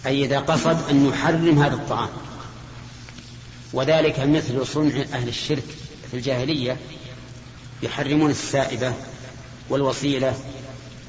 أي 0.07 0.25
إذا 0.25 0.41
قصد 0.41 0.91
أن 0.91 1.07
يحرم 1.07 1.63
هذا 1.63 1.75
الطعام. 1.75 2.09
وذلك 3.73 4.21
مثل 4.21 4.67
صنع 4.67 5.05
أهل 5.13 5.29
الشرك 5.29 5.65
في 6.11 6.17
الجاهلية. 6.17 6.77
يحرمون 7.83 8.31
السائبة 8.31 8.93
والوصيلة 9.69 10.35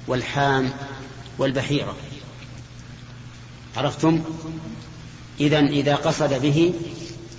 والحام 0.08 0.72
والبحيرة. 1.38 1.96
عرفتم؟ 3.78 4.24
إذا 5.40 5.60
إذا 5.60 5.96
قصد 5.96 6.42
به 6.42 6.74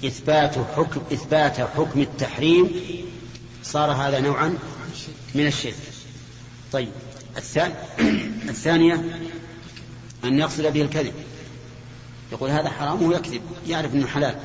إثبات 0.05 0.55
حكم 0.77 1.01
إثبات 1.13 1.61
حكم 1.61 2.01
التحريم 2.01 2.71
صار 3.63 3.93
هذا 3.93 4.21
نوعا 4.21 4.59
من 5.35 5.47
الشرك. 5.47 5.75
طيب 6.73 6.89
الثانية 8.49 8.95
أن 10.25 10.39
يقصد 10.39 10.67
به 10.67 10.83
الكذب. 10.83 11.15
يقول 12.33 12.51
هذا 12.51 12.69
حرام 12.69 13.03
ويكذب 13.03 13.43
يعرف 13.67 13.95
أنه 13.95 14.07
حلال. 14.07 14.39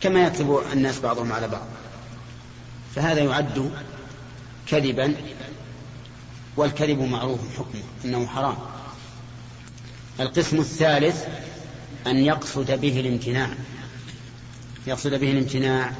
كما 0.00 0.20
يكذب 0.20 0.62
الناس 0.72 1.00
بعضهم 1.00 1.32
على 1.32 1.48
بعض. 1.48 1.66
فهذا 2.94 3.20
يعد 3.20 3.70
كذبا 4.66 5.14
والكذب 6.56 7.00
معروف 7.00 7.40
حكمه 7.58 7.82
إنه 8.04 8.26
حرام. 8.26 8.56
القسم 10.20 10.60
الثالث 10.60 11.24
أن 12.06 12.16
يقصد 12.16 12.80
به 12.80 13.00
الامتناع. 13.00 13.48
يقصد 14.86 15.14
به 15.14 15.30
الامتناع 15.30 15.92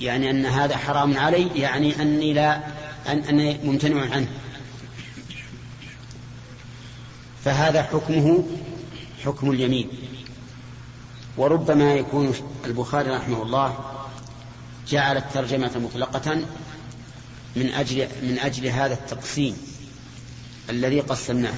يعني 0.00 0.30
أن 0.30 0.46
هذا 0.46 0.76
حرام 0.76 1.18
علي 1.18 1.60
يعني 1.60 2.02
أني 2.02 2.32
لا 2.32 2.56
أن 3.06 3.18
أني 3.18 3.58
ممتنع 3.64 4.14
عنه. 4.14 4.28
فهذا 7.44 7.82
حكمه 7.82 8.44
حكم 9.24 9.50
اليمين. 9.50 9.88
وربما 11.36 11.94
يكون 11.94 12.34
البخاري 12.64 13.10
رحمه 13.10 13.42
الله 13.42 13.78
جعل 14.88 15.16
الترجمة 15.16 15.70
مطلقة 15.78 16.34
من 17.56 17.68
أجل 17.68 18.08
من 18.22 18.38
أجل 18.38 18.66
هذا 18.66 18.94
التقسيم 18.94 19.56
الذي 20.70 21.00
قسمناه. 21.00 21.54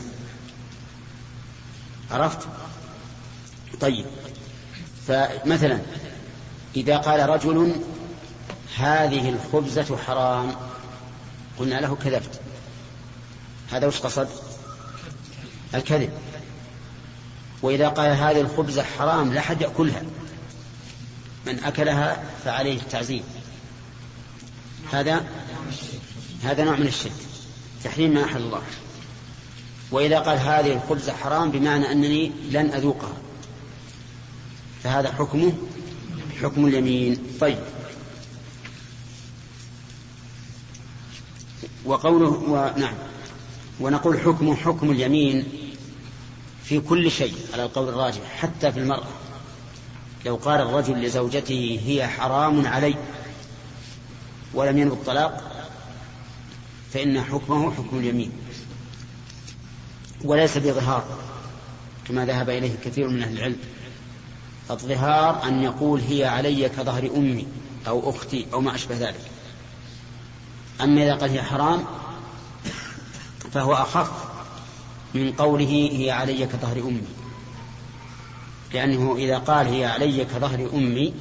عرفت؟ 2.10 2.48
طيب. 3.80 4.06
فمثلا 5.06 5.78
إذا 6.76 6.96
قال 6.96 7.28
رجل 7.28 7.76
هذه 8.76 9.28
الخبزة 9.28 9.96
حرام 9.96 10.56
قلنا 11.58 11.80
له 11.80 11.96
كذبت. 11.96 12.40
هذا 13.72 13.86
وش 13.86 14.00
قصد؟ 14.00 14.28
الكذب. 15.74 16.10
وإذا 17.62 17.88
قال 17.88 18.10
هذه 18.10 18.40
الخبزة 18.40 18.82
حرام 18.82 19.32
لا 19.32 19.40
أحد 19.40 19.60
يأكلها. 19.60 20.02
من 21.46 21.64
أكلها 21.64 22.22
فعليه 22.44 22.76
التعزيم. 22.76 23.24
هذا 24.92 25.24
هذا 26.42 26.64
نوع 26.64 26.76
من 26.76 26.86
الشرك. 26.86 27.12
تحريم 27.84 28.14
ما 28.14 28.24
أحل 28.24 28.36
الله. 28.36 28.62
وإذا 29.90 30.18
قال 30.18 30.38
هذه 30.38 30.72
الخبزة 30.72 31.12
حرام 31.12 31.50
بمعنى 31.50 31.92
أنني 31.92 32.32
لن 32.50 32.70
أذوقها. 32.74 33.12
فهذا 34.84 35.12
حكمه 35.12 35.52
حكم 36.42 36.66
اليمين. 36.66 37.18
طيب. 37.40 37.58
وقوله 41.84 42.28
ونعم 42.28 42.94
ونقول 43.80 44.20
حكمه 44.20 44.56
حكم 44.56 44.90
اليمين 44.90 45.46
في 46.64 46.80
كل 46.80 47.10
شيء 47.10 47.34
على 47.52 47.64
القول 47.64 47.88
الراجح 47.88 48.36
حتى 48.36 48.72
في 48.72 48.78
المرأة. 48.78 49.08
لو 50.26 50.36
قال 50.36 50.60
الرجل 50.60 51.02
لزوجته 51.02 51.80
هي 51.86 52.08
حرام 52.08 52.66
علي 52.66 52.94
ولم 54.54 54.78
ينب 54.78 54.92
الطلاق 54.92 55.50
فإن 56.92 57.22
حكمه 57.22 57.74
حكم 57.74 57.98
اليمين. 57.98 58.32
وليس 60.24 60.58
بظهار 60.58 61.04
كما 62.08 62.26
ذهب 62.26 62.50
إليه 62.50 62.76
كثير 62.84 63.08
من 63.08 63.22
أهل 63.22 63.38
العلم. 63.38 63.56
الظهار 64.70 65.48
أن 65.48 65.62
يقول 65.62 66.00
هي 66.00 66.24
علي 66.24 66.68
كظهر 66.68 67.10
أمي 67.16 67.46
أو 67.86 68.10
أختي 68.10 68.46
أو 68.52 68.60
ما 68.60 68.74
أشبه 68.74 68.96
ذلك. 68.96 69.20
أما 70.80 71.02
إذا 71.02 71.14
قال 71.14 71.30
هي 71.30 71.42
حرام 71.42 71.84
فهو 73.52 73.74
أخف 73.74 74.10
من 75.14 75.32
قوله 75.32 75.90
هي 75.92 76.10
علي 76.10 76.46
كظهر 76.46 76.78
أمي. 76.78 77.06
لأنه 78.74 79.16
إذا 79.18 79.38
قال 79.38 79.66
هي 79.66 79.84
علي 79.84 80.24
كظهر 80.24 80.70
أمي 80.74 81.14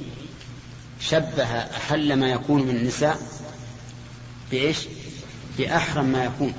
شبه 1.00 1.44
أحل 1.44 2.16
ما 2.16 2.30
يكون 2.30 2.62
من 2.62 2.76
النساء 2.76 3.18
بإيش؟ 4.50 4.78
بأحرم 5.58 6.04
ما 6.04 6.24
يكون. 6.24 6.54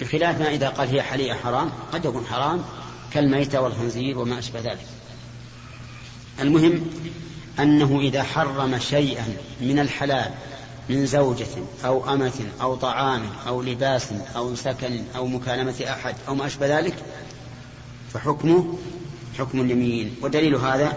بخلاف 0.00 0.40
ما 0.40 0.48
إذا 0.48 0.68
قال 0.68 0.88
هي 0.88 1.02
حليئة 1.02 1.34
حرام 1.34 1.70
قد 1.92 2.04
يكون 2.04 2.26
حرام 2.26 2.64
كالميتة 3.12 3.60
والخنزير 3.60 4.18
وما 4.18 4.38
أشبه 4.38 4.60
ذلك. 4.60 4.97
المهم 6.40 6.86
أنه 7.58 8.00
إذا 8.00 8.22
حرم 8.22 8.78
شيئا 8.78 9.36
من 9.60 9.78
الحلال 9.78 10.30
من 10.88 11.06
زوجة 11.06 11.46
أو 11.84 12.12
أمة 12.12 12.40
أو 12.60 12.74
طعام 12.74 13.22
أو 13.46 13.62
لباس 13.62 14.06
أو 14.36 14.54
سكن 14.54 15.04
أو 15.16 15.26
مكالمة 15.26 15.74
أحد 15.90 16.14
أو 16.28 16.34
ما 16.34 16.46
أشبه 16.46 16.78
ذلك 16.78 16.94
فحكمه 18.12 18.78
حكم 19.38 19.60
اليمين. 19.60 20.14
ودليل 20.22 20.54
هذا 20.54 20.96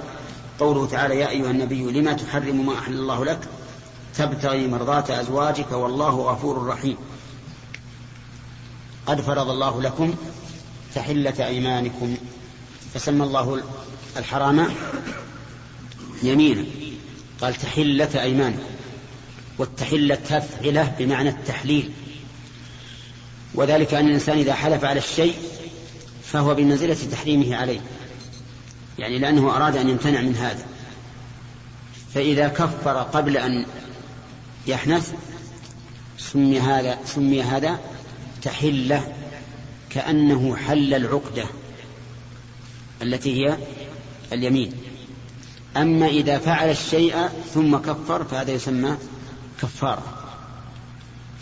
قوله 0.60 0.88
تعالى 0.88 1.20
يا 1.20 1.30
أيها 1.30 1.52
النبي 1.52 1.84
لما 1.84 2.14
تحرم 2.14 2.66
ما 2.66 2.80
أحل 2.80 2.94
الله 2.94 3.26
لك؟ 3.26 3.40
تبتغي 4.18 4.68
مرضات 4.68 5.12
أزواجك 5.12 5.72
والله 5.72 6.32
غفور 6.32 6.68
رحيم. 6.68 6.98
قد 9.06 9.22
فرض 9.22 9.50
الله 9.50 9.82
لكم 9.82 10.16
تحلة 10.96 11.48
أيمانكم 11.48 12.18
فسمى 12.94 13.24
الله 13.24 13.62
الحرام 14.18 14.68
يمينا 16.24 16.66
قال 17.42 17.56
تحلة 17.56 18.22
أيمانكم 18.22 18.64
والتحلة 19.58 20.16
تفعلة 20.16 20.96
بمعنى 21.00 21.30
التحليل. 21.30 21.92
وذلك 23.54 23.94
أن 23.94 24.08
الإنسان 24.08 24.38
إذا 24.38 24.54
حلف 24.54 24.86
على 24.86 25.00
الشيء 25.00 25.36
فهو 26.24 26.56
بمنزلة 26.56 26.98
تحريمه 27.12 27.56
عليه. 27.56 27.80
يعني 29.00 29.20
لأنه 29.20 29.56
أراد 29.56 29.78
أن 29.78 29.90
يمتنع 29.90 30.22
من 30.22 30.36
هذا. 30.36 30.66
فإذا 32.14 32.48
كفر 32.48 32.98
قبل 32.98 33.38
أن 33.38 33.66
يحنث 34.68 35.14
سمي 36.18 36.60
هذا 36.60 37.00
سمي 37.06 37.42
هذا 37.42 37.80
تحلة 38.42 39.14
كأنه 39.90 40.56
حل 40.56 40.94
العقدة 40.94 41.46
التي 43.02 43.46
هي 43.46 43.58
اليمين. 44.34 44.91
أما 45.78 46.08
إذا 46.08 46.38
فعل 46.38 46.70
الشيء 46.70 47.28
ثم 47.54 47.78
كفر 47.78 48.24
فهذا 48.24 48.52
يسمى 48.52 48.98
كفارة. 49.62 50.04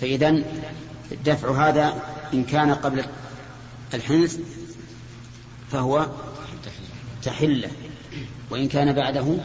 فإذا 0.02 0.44
دفع 1.26 1.70
هذا 1.70 2.04
إن 2.34 2.44
كان 2.44 2.74
قبل 2.74 3.06
الحنث 3.94 4.38
فهو 5.72 6.08
تحلة 7.24 7.70
وإن 8.50 8.68
كان 8.68 8.94
بعده 8.94 9.38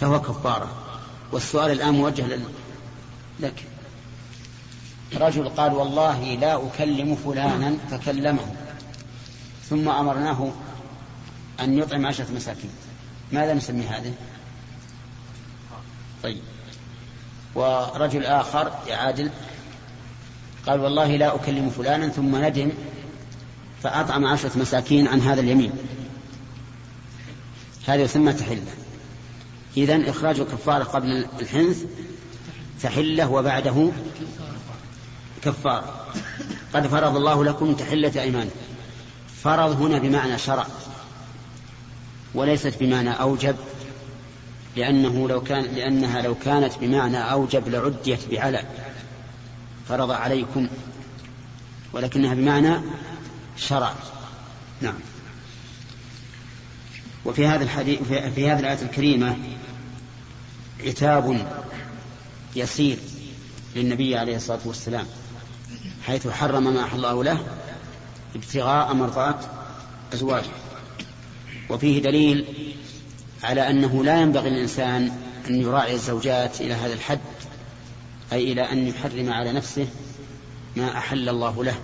فهو 0.00 0.20
كفارة. 0.20 0.68
والسؤال 1.32 1.70
الآن 1.70 1.94
موجه 1.94 2.38
لك. 3.40 3.64
رجل 5.16 5.48
قال 5.48 5.72
والله 5.72 6.34
لا 6.34 6.66
أكلم 6.66 7.16
فلانا 7.16 7.76
فكلمه 7.90 8.54
ثم 9.70 9.88
أمرناه 9.88 10.52
أن 11.60 11.78
يطعم 11.78 12.06
عشرة 12.06 12.26
مساكين. 12.36 12.70
ماذا 13.32 13.54
نسمي 13.54 13.86
هذا 13.86 14.12
طيب. 16.22 16.40
ورجل 17.54 18.24
آخر 18.24 18.72
يعادل. 18.88 19.30
قال 20.66 20.80
والله 20.80 21.16
لا 21.16 21.34
أكلم 21.34 21.70
فلانا 21.70 22.08
ثم 22.08 22.36
ندم 22.36 22.72
فأطعم 23.82 24.26
عشرة 24.26 24.58
مساكين 24.58 25.08
عن 25.08 25.20
هذا 25.20 25.40
اليمين. 25.40 25.72
هذا 27.86 28.02
يسمى 28.02 28.32
تحلة 28.32 28.62
إذا 29.76 30.10
إخراج 30.10 30.40
الكفارة 30.40 30.84
قبل 30.84 31.26
الحنث 31.40 31.84
تحلة 32.82 33.30
وبعده 33.30 33.90
كفارة 35.42 36.06
قد 36.74 36.86
فرض 36.86 37.16
الله 37.16 37.44
لكم 37.44 37.74
تحلة 37.74 38.22
أيمان 38.22 38.50
فرض 39.42 39.82
هنا 39.82 39.98
بمعنى 39.98 40.38
شرع. 40.38 40.66
وليست 42.34 42.74
بمعنى 42.80 43.10
أوجب 43.10 43.56
لأنه 44.76 45.28
لو 45.28 45.42
كان 45.42 45.64
لأنها 45.64 46.22
لو 46.22 46.34
كانت 46.34 46.78
بمعنى 46.80 47.32
أوجب 47.32 47.68
لعديت 47.68 48.30
بعلى 48.30 48.62
فرض 49.88 50.10
عليكم 50.10 50.68
ولكنها 51.92 52.34
بمعنى 52.34 52.80
شرع. 53.56 53.94
نعم. 54.80 54.94
وفي 57.24 57.46
هذا 57.46 57.64
الحديث 57.64 58.02
في 58.08 58.50
هذه 58.50 58.60
الآية 58.60 58.82
الكريمة 58.82 59.36
عتاب 60.86 61.46
يسير 62.56 62.98
للنبي 63.76 64.16
عليه 64.16 64.36
الصلاة 64.36 64.60
والسلام 64.64 65.06
حيث 66.06 66.28
حرم 66.28 66.74
ما 66.74 66.84
أحل 66.84 66.96
الله 66.96 67.24
له 67.24 67.46
ابتغاء 68.34 68.94
مرضات 68.94 69.44
أزواجه. 70.14 70.50
وفيه 71.70 72.02
دليل 72.02 72.44
على 73.42 73.70
أنه 73.70 74.04
لا 74.04 74.20
ينبغي 74.20 74.50
للإنسان 74.50 75.12
أن 75.48 75.60
يراعي 75.62 75.94
الزوجات 75.94 76.60
إلى 76.60 76.74
هذا 76.74 76.92
الحد 76.92 77.20
أي 78.32 78.52
إلى 78.52 78.72
أن 78.72 78.88
يحرم 78.88 79.32
على 79.32 79.52
نفسه 79.52 79.86
ما 80.76 80.98
أحل 80.98 81.28
الله 81.28 81.64
له. 81.64 81.74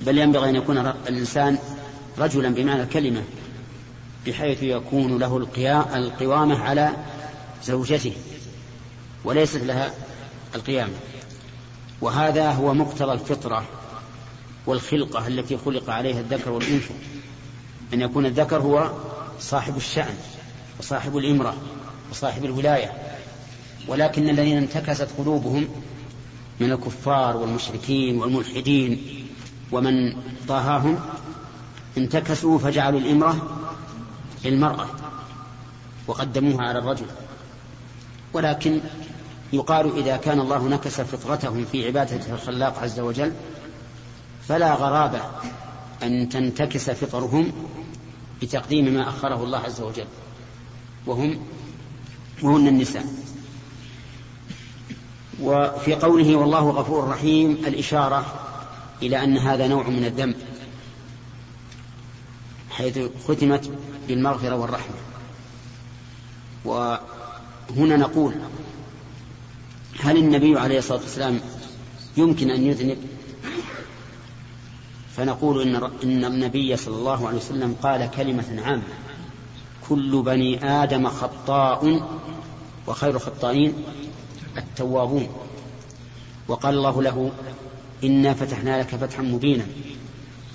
بل 0.00 0.18
ينبغي 0.18 0.50
أن 0.50 0.56
يكون 0.56 0.78
الإنسان 1.08 1.58
رجلا 2.18 2.48
بمعنى 2.48 2.82
الكلمة 2.82 3.22
بحيث 4.26 4.62
يكون 4.62 5.18
له 5.18 5.36
القوامة 5.94 6.58
على 6.58 6.90
زوجته 7.64 8.12
وليست 9.24 9.56
لها 9.56 9.92
القيامة. 10.54 10.94
وهذا 12.00 12.52
هو 12.52 12.74
مقتضى 12.74 13.12
الفطرة 13.12 13.64
والخلقة 14.66 15.26
التي 15.26 15.56
خلق 15.56 15.90
عليها 15.90 16.20
الذكر 16.20 16.50
والأنثى. 16.50 16.94
أن 17.94 18.00
يكون 18.00 18.26
الذكر 18.26 18.58
هو 18.58 18.90
صاحب 19.40 19.76
الشأن 19.76 20.14
وصاحب 20.80 21.16
الإمرة 21.16 21.54
وصاحب 22.10 22.44
الولاية. 22.44 22.92
ولكن 23.88 24.28
الذين 24.28 24.56
انتكست 24.56 25.08
قلوبهم 25.18 25.68
من 26.60 26.72
الكفار 26.72 27.36
والمشركين 27.36 28.18
والملحدين 28.18 29.02
ومن 29.72 30.16
ضاهاهم 30.46 31.00
انتكسوا 31.98 32.58
فجعلوا 32.58 33.00
الإمرة 33.00 33.60
للمرأة 34.44 34.86
وقدموها 36.06 36.64
على 36.64 36.78
الرجل. 36.78 37.06
ولكن 38.32 38.80
يقال 39.52 39.98
إذا 39.98 40.16
كان 40.16 40.40
الله 40.40 40.68
نكس 40.68 41.00
فطرتهم 41.00 41.64
في 41.72 41.86
عبادة 41.86 42.34
الخلاق 42.34 42.78
عز 42.78 43.00
وجل 43.00 43.32
فلا 44.48 44.74
غرابة 44.74 45.20
أن 46.02 46.28
تنتكس 46.28 46.90
فطرهم 46.90 47.52
بتقديم 48.42 48.94
ما 48.94 49.08
أخره 49.08 49.44
الله 49.44 49.58
عز 49.58 49.80
وجل 49.80 50.06
وهم 51.06 51.38
وهن 52.42 52.68
النساء. 52.68 53.06
وفي 55.42 55.94
قوله 55.94 56.36
والله 56.36 56.70
غفور 56.70 57.08
رحيم 57.08 57.50
الإشارة 57.50 58.34
إلى 59.02 59.24
أن 59.24 59.38
هذا 59.38 59.66
نوع 59.66 59.88
من 59.88 60.04
الذنب 60.04 60.36
حيث 62.70 62.98
ختمت 63.28 63.70
بالمغفرة 64.08 64.56
والرحمة. 64.56 64.94
وهنا 66.64 67.96
نقول 67.96 68.34
هل 70.00 70.16
النبي 70.16 70.58
عليه 70.58 70.78
الصلاة 70.78 71.00
والسلام 71.00 71.40
يمكن 72.16 72.50
أن 72.50 72.66
يذنب؟ 72.66 72.98
فنقول 75.16 75.62
إن, 75.62 75.90
إن 76.04 76.24
النبي 76.24 76.76
صلى 76.76 76.94
الله 76.94 77.26
عليه 77.28 77.36
وسلم 77.36 77.76
قال 77.82 78.10
كلمة 78.10 78.62
عامة. 78.62 78.82
كل 79.88 80.22
بني 80.22 80.64
آدم 80.82 81.08
خطاء 81.08 82.08
وخير 82.86 83.16
الخطائين 83.16 83.74
التوابون. 84.56 85.28
وقال 86.48 86.74
الله 86.74 87.02
له 87.02 87.32
إنا 88.04 88.34
فتحنا 88.34 88.80
لك 88.80 88.86
فتحا 88.86 89.22
مبينا 89.22 89.66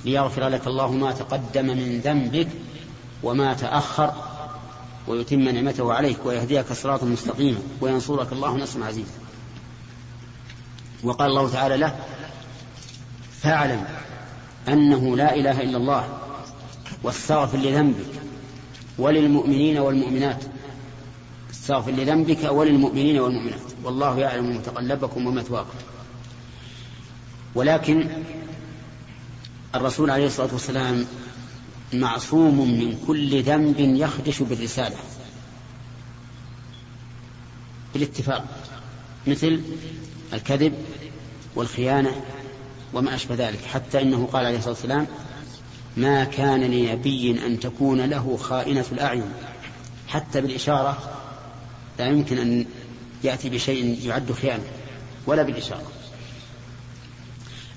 ليغفر 0.06 0.48
لك 0.48 0.68
الله 0.68 0.92
ما 0.92 1.12
تقدم 1.12 1.66
من 1.66 2.00
ذنبك 2.00 2.48
وما 3.24 3.54
تأخر 3.54 4.14
ويتم 5.08 5.40
نعمته 5.40 5.94
عليك 5.94 6.26
ويهديك 6.26 6.74
صراطا 6.74 7.06
مستقيما 7.06 7.60
وينصرك 7.82 8.34
الله 8.34 8.58
نصرا 8.58 8.86
عزيزا. 8.86 9.12
وقال 11.04 11.30
الله 11.30 11.50
تعالى 11.50 11.78
له 11.78 11.96
فاعلم 13.42 13.86
أنه 14.68 15.16
لا 15.18 15.36
إله 15.36 15.62
إلا 15.62 15.78
الله 15.78 16.20
واستغفر 17.04 17.58
لذنبك 17.58 18.22
وللمؤمنين 18.98 19.78
والمؤمنات. 19.78 20.44
استغفر 21.52 21.92
لذنبك 21.92 22.44
وللمؤمنين 22.52 23.20
والمؤمنات. 23.20 23.62
والله 23.84 24.20
يعلم 24.20 24.56
متقلبكم 24.56 25.28
ومثواكم. 25.28 25.78
ولكن 27.56 28.10
الرسول 29.76 30.10
عليه 30.10 30.26
الصلاة 30.26 30.50
والسلام 30.54 31.06
معصوم 31.94 32.80
من 32.80 33.04
كل 33.08 33.44
ذنب 33.44 33.80
يخدش 33.80 34.42
بالرسالة. 34.42 34.98
بالاتفاق. 37.94 38.46
مثل 39.28 39.62
الكذب 40.34 40.74
والخيانة 41.56 42.22
وما 42.94 43.16
أشبه 43.16 43.36
ذلك 43.36 43.66
حتى 43.66 44.02
إنه 44.02 44.30
قال 44.34 44.46
عليه 44.46 44.58
الصلاة 44.58 44.74
والسلام 44.74 45.08
ما 45.98 46.24
كان 46.24 46.62
لنبي 46.62 47.46
أن 47.46 47.60
تكون 47.60 48.02
له 48.02 48.38
خائنة 48.38 48.86
الأعين. 48.92 49.32
حتى 50.08 50.42
بالإشارة 50.42 50.98
لا 52.00 52.06
يمكن 52.06 52.38
أن 52.38 52.66
يأتي 53.24 53.50
بشيء 53.50 54.00
يعد 54.04 54.32
خيانة 54.32 54.64
ولا 55.26 55.44
بالإشارة. 55.44 55.92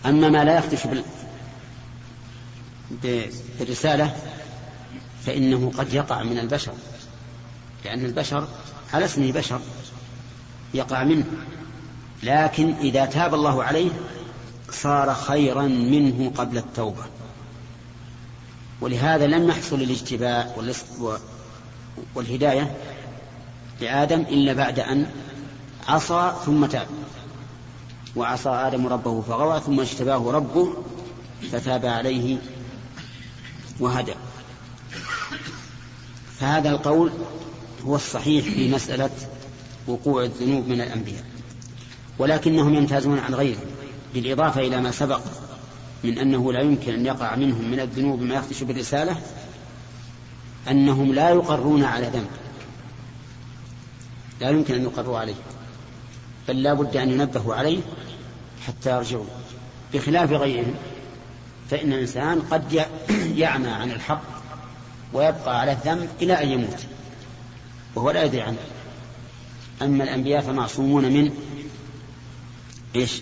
أما 0.06 0.28
ما 0.28 0.44
لا 0.44 0.58
يخدش 0.58 0.80
بالرسالة 3.58 4.16
فإنه 5.26 5.72
قد 5.78 5.94
يقع 5.94 6.22
من 6.22 6.38
البشر 6.38 6.72
لأن 7.84 8.04
البشر 8.04 8.48
على 8.92 9.04
اسمه 9.04 9.32
بشر 9.32 9.60
يقع 10.74 11.04
منه 11.04 11.24
لكن 12.22 12.74
إذا 12.74 13.04
تاب 13.04 13.34
الله 13.34 13.64
عليه 13.64 13.90
صار 14.72 15.14
خيرا 15.14 15.62
منه 15.62 16.32
قبل 16.36 16.58
التوبة. 16.58 17.04
ولهذا 18.80 19.26
لم 19.26 19.48
يحصل 19.48 19.76
الاجتباء 19.82 20.74
والهداية 22.14 22.76
لآدم 23.80 24.20
إلا 24.20 24.52
بعد 24.52 24.80
أن 24.80 25.06
عصى 25.88 26.32
ثم 26.46 26.66
تاب. 26.66 26.86
وعصى 28.16 28.48
آدم 28.48 28.86
ربه 28.86 29.20
فغوى 29.20 29.60
ثم 29.60 29.80
اجتباه 29.80 30.30
ربه 30.30 30.74
فتاب 31.52 31.86
عليه 31.86 32.38
وهدى. 33.80 34.14
فهذا 36.38 36.70
القول 36.70 37.12
هو 37.84 37.96
الصحيح 37.96 38.44
في 38.44 38.70
مسألة 38.74 39.10
وقوع 39.86 40.24
الذنوب 40.24 40.68
من 40.68 40.80
الأنبياء. 40.80 41.24
ولكنهم 42.18 42.74
يمتازون 42.74 43.18
عن 43.18 43.34
غيرهم 43.34 43.66
بالإضافة 44.14 44.60
إلى 44.60 44.80
ما 44.80 44.90
سبق 44.90 45.20
من 46.04 46.18
أنه 46.18 46.52
لا 46.52 46.60
يمكن 46.60 46.94
أن 46.94 47.06
يقع 47.06 47.36
منهم 47.36 47.70
من 47.70 47.80
الذنوب 47.80 48.22
ما 48.22 48.34
يخدش 48.34 48.62
بالرسالة 48.62 49.16
أنهم 50.70 51.12
لا 51.14 51.30
يقرون 51.30 51.84
على 51.84 52.06
ذنب. 52.06 52.30
لا 54.40 54.50
يمكن 54.50 54.74
أن 54.74 54.82
يقروا 54.82 55.18
عليه 55.18 55.34
بل 56.48 56.62
لا 56.62 56.74
بد 56.74 56.96
أن 56.96 57.10
ينبهوا 57.10 57.54
عليه 57.54 57.80
حتى 58.66 58.90
يرجعوا. 58.90 59.24
بخلاف 59.94 60.32
غيرهم 60.32 60.74
فإن 61.70 61.92
الإنسان 61.92 62.40
قد 62.40 62.86
يعمى 63.36 63.68
عن 63.68 63.90
الحق 63.90 64.22
ويبقى 65.12 65.60
على 65.60 65.72
الذنب 65.72 66.08
إلى 66.22 66.42
أن 66.42 66.48
يموت 66.48 66.78
وهو 67.94 68.10
لا 68.10 68.24
يدري 68.24 68.42
عنه. 68.42 68.58
أما 69.82 70.04
الأنبياء 70.04 70.42
فمعصومون 70.42 71.04
من 71.04 71.32
إيش؟ 72.96 73.20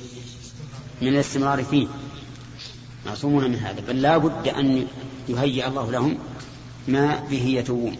من 1.03 1.09
الاستمرار 1.09 1.65
فيه. 1.65 1.87
معصومون 3.07 3.51
من 3.51 3.57
هذا. 3.57 3.81
بل 3.89 4.03
لا 4.03 4.19
بد 4.19 4.49
أن 4.49 4.87
يهيئ 5.29 5.69
الله 5.69 5.91
لهم 5.91 6.19
ما 6.89 7.21
به 7.31 7.43
يتوبون. 7.43 7.97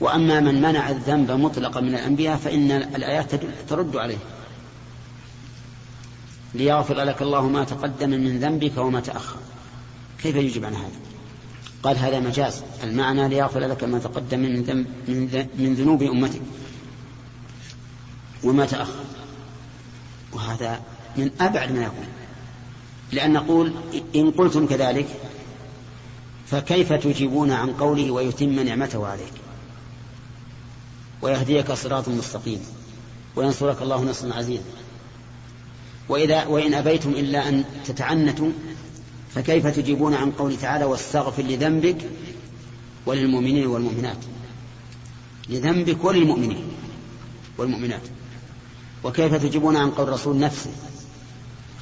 وأما 0.00 0.40
من 0.40 0.62
منع 0.62 0.90
الذنب 0.90 1.30
مطلقا 1.30 1.80
من 1.80 1.94
الأنبياء 1.94 2.36
فإن 2.36 2.70
الآيات 2.70 3.30
ترد 3.68 3.96
عليه. 3.96 4.18
ليغفر 6.54 7.04
لك 7.04 7.22
الله 7.22 7.48
ما 7.48 7.64
تقدم 7.64 8.10
من 8.10 8.38
ذنبك 8.40 8.78
وما 8.78 9.00
تأخر. 9.00 9.36
كيف 10.22 10.36
يجب 10.36 10.64
عن 10.64 10.74
هذا؟ 10.74 10.98
قال 11.82 11.98
هذا 11.98 12.20
مجاز. 12.20 12.62
المعنى 12.84 13.28
ليغفر 13.28 13.60
لك 13.60 13.84
ما 13.84 13.98
تقدم 13.98 14.40
من, 14.40 14.62
ذنب 14.62 14.86
من, 15.08 15.46
من 15.58 15.74
ذنوب 15.74 16.02
أمتك 16.02 16.40
وما 18.44 18.66
تأخر. 18.66 19.04
وهذا 20.32 20.80
من 21.16 21.30
أبعد 21.40 21.72
ما 21.72 21.82
يكون. 21.82 22.06
لأن 23.12 23.32
نقول 23.32 23.72
إن 24.16 24.30
قلتم 24.30 24.66
كذلك 24.66 25.06
فكيف 26.46 26.92
تجيبون 26.92 27.50
عن 27.50 27.72
قوله 27.72 28.10
ويتم 28.10 28.60
نعمته 28.60 29.06
عليك؟ 29.06 29.32
ويهديك 31.22 31.72
صراط 31.72 32.08
مستقيم 32.08 32.60
وينصرك 33.36 33.82
الله 33.82 34.04
نصرا 34.04 34.34
عزيزا. 34.34 34.62
وإذا 36.08 36.46
وإن 36.46 36.74
أبيتم 36.74 37.10
إلا 37.10 37.48
أن 37.48 37.64
تتعنتوا 37.84 38.50
فكيف 39.34 39.66
تجيبون 39.66 40.14
عن 40.14 40.30
قوله 40.30 40.56
تعالى 40.56 40.84
واستغفر 40.84 41.42
لذنبك 41.42 41.96
وللمؤمنين 43.06 43.66
والمؤمنات؟ 43.66 44.18
لذنبك 45.48 46.04
وللمؤمنين 46.04 46.64
والمؤمنات. 47.58 48.02
وكيف 49.04 49.34
تجيبون 49.34 49.76
عن 49.76 49.90
قول 49.90 50.08
الرسول 50.08 50.38
نفسه 50.38 50.70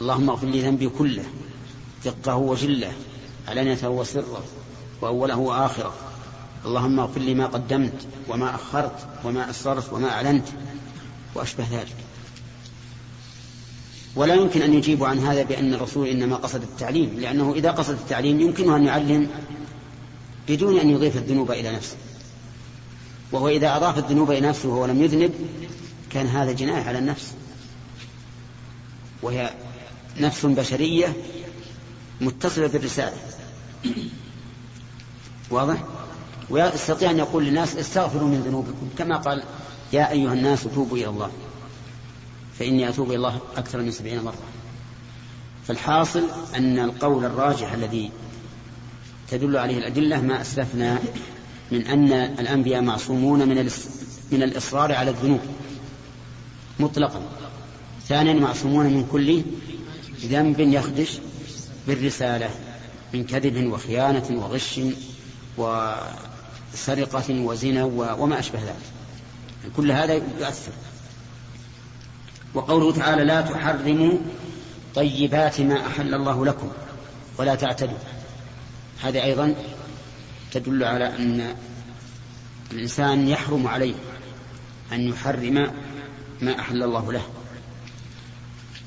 اللهم 0.01 0.31
اغفر 0.31 0.47
لي 0.47 0.63
ذنبي 0.63 0.89
كله 0.89 1.25
دقه 2.05 2.37
وجله 2.37 2.93
علانيته 3.49 3.89
وسره 3.89 4.45
وأوله 5.01 5.37
وآخره. 5.37 5.95
اللهم 6.67 7.01
اغفر 7.01 7.21
لي 7.21 7.35
ما 7.35 7.47
قدمت 7.47 8.07
وما 8.29 8.55
أخرت 8.55 9.07
وما 9.25 9.51
أسررت 9.51 9.93
وما 9.93 10.09
أعلنت 10.11 10.49
وأشبه 11.35 11.65
ذلك. 11.71 11.97
ولا 14.17 14.35
يمكن 14.35 14.63
أن 14.63 14.75
يجيبوا 14.75 15.09
عن 15.09 15.19
هذا 15.19 15.43
بأن 15.43 15.75
الرسول 15.75 16.09
إنما 16.09 16.37
قصد 16.37 16.63
التعليم 16.63 17.21
لأنه 17.21 17.53
إذا 17.53 17.71
قصد 17.71 17.93
التعليم 17.93 18.41
يمكنه 18.41 18.77
أن 18.77 18.85
يعلم 18.85 19.31
بدون 20.49 20.79
أن 20.79 20.91
يضيف 20.91 21.17
الذنوب 21.17 21.51
إلى 21.51 21.73
نفسه. 21.73 21.97
وهو 23.33 23.49
إذا 23.49 23.77
أضاف 23.77 23.99
الذنوب 23.99 24.31
إلى 24.31 24.49
نفسه 24.49 24.69
وهو 24.69 24.87
لم 24.87 25.03
يذنب 25.03 25.35
كان 26.11 26.27
هذا 26.27 26.53
جناية 26.53 26.83
على 26.83 26.99
النفس. 26.99 27.33
وهي 29.23 29.51
نفس 30.21 30.47
بشرية 30.47 31.17
متصلة 32.21 32.67
بالرسالة. 32.67 33.17
واضح؟ 35.51 35.85
ويستطيع 36.51 37.11
أن 37.11 37.19
يقول 37.19 37.45
للناس 37.45 37.77
استغفروا 37.77 38.29
من 38.29 38.41
ذنوبكم 38.41 38.89
كما 38.99 39.17
قال 39.17 39.43
يا 39.93 40.11
أيها 40.11 40.33
الناس 40.33 40.63
توبوا 40.63 40.97
إلى 40.97 41.07
الله 41.07 41.31
فإني 42.59 42.89
أتوب 42.89 43.09
إلى 43.09 43.17
الله 43.17 43.41
أكثر 43.57 43.79
من 43.79 43.91
سبعين 43.91 44.23
مرة. 44.23 44.43
فالحاصل 45.67 46.23
أن 46.57 46.79
القول 46.79 47.25
الراجح 47.25 47.73
الذي 47.73 48.11
تدل 49.29 49.57
عليه 49.57 49.79
الأدلة 49.79 50.21
ما 50.21 50.41
أسلفنا 50.41 50.99
من 51.73 51.87
أن 51.87 52.13
الأنبياء 52.13 52.83
معصومون 52.83 53.49
من 53.49 53.71
من 54.33 54.43
الإصرار 54.43 54.93
على 54.93 55.11
الذنوب 55.11 55.41
مطلقا. 56.81 57.23
ثانيا 58.09 58.35
معصومون 58.35 58.87
من 58.87 59.07
كل 59.13 59.43
ذنب 60.25 60.61
يخدش 60.61 61.19
بالرسالة 61.87 62.51
من 63.15 63.25
كذب 63.25 63.73
وخيانة 63.73 64.27
وغش 64.31 64.81
وسرقة 65.57 67.31
وزنا 67.31 67.85
وما 67.95 68.39
أشبه 68.39 68.59
ذلك. 68.59 69.73
كل 69.77 69.93
هذا 69.93 70.15
يؤثر. 70.15 70.73
وقوله 72.55 72.93
تعالى 72.93 73.25
لا 73.25 73.41
تحرموا 73.41 74.19
طيبات 74.95 75.61
ما 75.61 75.87
أحل 75.87 76.15
الله 76.15 76.47
لكم 76.47 76.73
ولا 77.39 77.55
تعتدوا. 77.55 77.99
هذا 79.03 79.23
أيضا 79.23 79.55
تدل 80.53 80.85
على 80.85 81.17
أن 81.17 81.55
الإنسان 82.73 83.29
يحرم 83.29 83.67
عليه 83.67 83.95
أن 84.93 85.09
يحرم 85.09 85.73
ما 86.41 86.61
أحل 86.61 86.83
الله 86.83 87.13
له. 87.13 87.23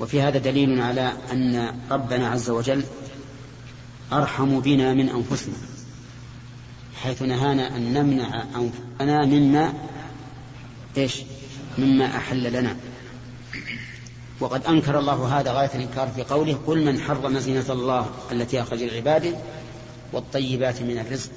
وفي 0.00 0.22
هذا 0.22 0.38
دليل 0.38 0.80
على 0.80 1.12
أن 1.32 1.80
ربنا 1.90 2.28
عز 2.28 2.50
وجل 2.50 2.84
أرحم 4.12 4.60
بنا 4.60 4.94
من 4.94 5.08
أنفسنا 5.08 5.54
حيث 7.02 7.22
نهانا 7.22 7.76
أن 7.76 7.92
نمنع 7.92 8.44
أنفسنا 8.56 9.24
مما 9.24 9.72
إيش؟ 10.96 11.22
مما 11.78 12.16
أحل 12.16 12.52
لنا. 12.52 12.76
وقد 14.40 14.66
أنكر 14.66 14.98
الله 14.98 15.40
هذا 15.40 15.52
غاية 15.52 15.70
الإنكار 15.74 16.08
في 16.08 16.22
قوله 16.22 16.60
قل 16.66 16.84
من 16.84 17.00
حرم 17.00 17.38
زينة 17.38 17.64
الله 17.68 18.10
التي 18.32 18.62
أخرج 18.62 18.82
لعباده 18.82 19.36
والطيبات 20.12 20.82
من 20.82 20.98
الرزق 20.98 21.30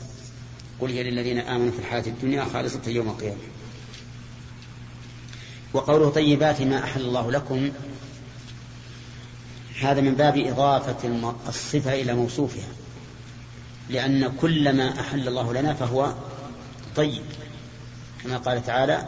قل 0.81 0.89
هي 0.89 1.03
للذين 1.03 1.39
آمنوا 1.39 1.71
في 1.71 1.79
الحياة 1.79 2.03
الدنيا 2.07 2.45
خالصة 2.53 2.81
يوم 2.87 3.07
القيامة. 3.07 3.37
وقوله 5.73 6.09
طيبات 6.09 6.61
ما 6.61 6.83
أحل 6.83 7.01
الله 7.01 7.31
لكم 7.31 7.69
هذا 9.81 10.01
من 10.01 10.15
باب 10.15 10.37
إضافة 10.37 11.31
الصفة 11.47 11.93
إلى 11.93 12.13
موصوفها. 12.13 12.67
لأن 13.89 14.31
كل 14.41 14.75
ما 14.77 14.99
أحل 14.99 15.27
الله 15.27 15.53
لنا 15.53 15.73
فهو 15.73 16.13
طيب. 16.95 17.23
كما 18.23 18.37
قال 18.37 18.65
تعالى 18.65 19.07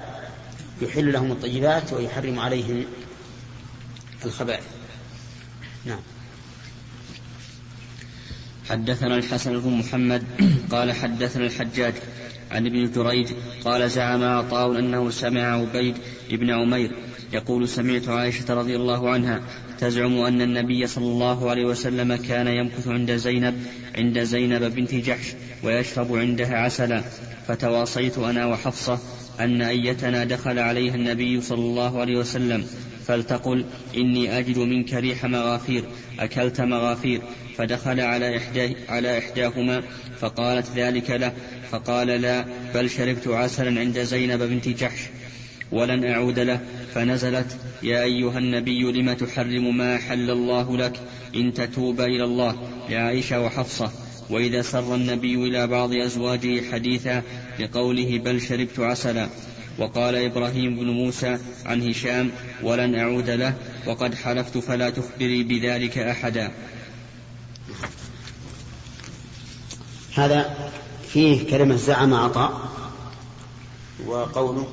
يحل 0.82 1.14
لهم 1.14 1.32
الطيبات 1.32 1.94
ويحرم 1.94 2.40
عليهم 2.40 2.86
الخبائث. 4.26 4.64
نعم. 5.86 6.00
حدثنا 8.70 9.16
الحسن 9.16 9.60
بن 9.60 9.70
محمد 9.70 10.24
قال 10.72 10.92
حدثنا 10.92 11.46
الحجاج 11.46 11.94
عن 12.52 12.66
ابن 12.66 12.92
جريج 12.92 13.28
قال 13.66 13.90
زعم 13.90 14.24
عطاء 14.24 14.80
أنه 14.80 15.10
سمع 15.10 15.42
عبيد 15.42 15.98
بن 16.36 16.50
عمير. 16.50 16.92
يقول 17.34 17.68
سمعت 17.68 18.10
عائشة 18.10 18.54
رضي 18.54 18.76
الله 18.76 19.10
عنها 19.10 19.42
تزعم 19.80 20.20
أن 20.20 20.42
النبي 20.42 20.88
صلى 20.88 21.06
الله 21.06 21.50
عليه 21.50 21.66
وسلم 21.66 22.16
كان 22.16 22.48
يمكث 22.48 22.88
عند 22.88 23.16
زينب 23.16 23.64
عند 23.96 24.24
زينب 24.24 24.76
بنت 24.76 24.96
جحش 24.96 25.34
ويشرب 25.64 26.16
عندها 26.16 26.58
عسلا. 26.58 27.04
فتواصيت 27.48 28.18
أنا 28.18 28.46
وحفصة 28.46 29.00
أن 29.40 29.62
أيتنا 29.62 30.24
دخل 30.24 30.60
عليها 30.60 30.96
النبي 30.96 31.42
صلى 31.42 31.60
الله 31.60 32.00
عليه 32.00 32.18
وسلم 32.18 32.66
فلتقل 33.08 33.66
إني 33.98 34.40
أجد 34.40 34.58
منك 34.58 34.94
ريح 34.94 35.26
مغافير 35.26 35.84
أكلت 36.20 36.62
مغافير. 36.62 37.22
فدخل 37.58 38.00
على 38.00 38.38
إحدى 38.38 38.76
على 38.90 39.18
إحداهما 39.18 39.84
فقالت 40.20 40.68
ذلك 40.76 41.10
له. 41.10 41.34
فقال 41.72 42.08
لا 42.08 42.46
بل 42.74 42.90
شربت 42.90 43.28
عسلا 43.28 43.80
عند 43.80 44.00
زينب 44.00 44.44
بنت 44.44 44.70
جحش. 44.70 45.00
ولن 45.72 46.06
أعود 46.06 46.40
له. 46.40 46.60
فنزلت 46.94 47.58
يا 47.84 48.04
أيها 48.04 48.38
النبي 48.38 48.82
لم 48.84 49.14
تحرم 49.14 49.78
ما 49.78 49.96
أحل 49.96 50.30
الله 50.30 50.78
لك؟ 50.78 51.00
إن 51.36 51.54
تتوب 51.54 52.02
إلى 52.02 52.24
الله 52.24 52.56
لعائشة 52.90 53.42
وحفصة. 53.42 53.92
وإذا 54.30 54.62
سر 54.62 54.96
النبي 54.96 55.36
إلى 55.36 55.68
بعض 55.68 55.94
أزواجه 55.94 56.72
حديثا 56.72 57.24
بقوله 57.60 58.20
بل 58.20 58.42
شربت 58.42 58.80
عسلا. 58.80 59.30
وقال 59.80 60.16
إبراهيم 60.16 60.76
بن 60.76 60.90
موسى 60.90 61.38
عن 61.66 61.90
هشام 61.90 62.32
ولن 62.64 62.96
أعود 62.96 63.30
له 63.30 63.54
وقد 63.88 64.16
حلفت 64.16 64.58
فلا 64.58 64.90
تخبري 64.90 65.44
بذلك 65.44 65.98
أحدا. 65.98 66.52
هذا 70.16 70.72
فيه 71.08 71.50
كلمة 71.50 71.76
زعم 71.76 72.14
عطاء. 72.14 72.72
وقوله 74.06 74.68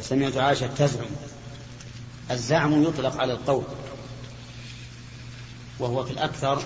سمعت 0.00 0.36
عائشة 0.36 0.66
تزعم. 0.66 1.06
الزعم 2.30 2.82
يطلق 2.82 3.20
على 3.20 3.32
القول. 3.32 3.64
وهو 5.78 6.04
في 6.04 6.10
الأكثر 6.10 6.62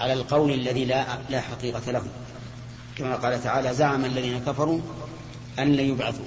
على 0.00 0.12
القول 0.12 0.52
الذي 0.52 0.84
لا 0.84 1.18
لا 1.30 1.40
حقيقة 1.40 1.90
له. 1.90 2.04
كما 2.96 3.16
قال 3.16 3.42
تعالى 3.42 3.74
زعم 3.74 4.04
الذين 4.04 4.38
كفروا 4.38 4.80
أن 5.58 5.72
لا 5.72 5.82
يبعثوا. 5.82 6.24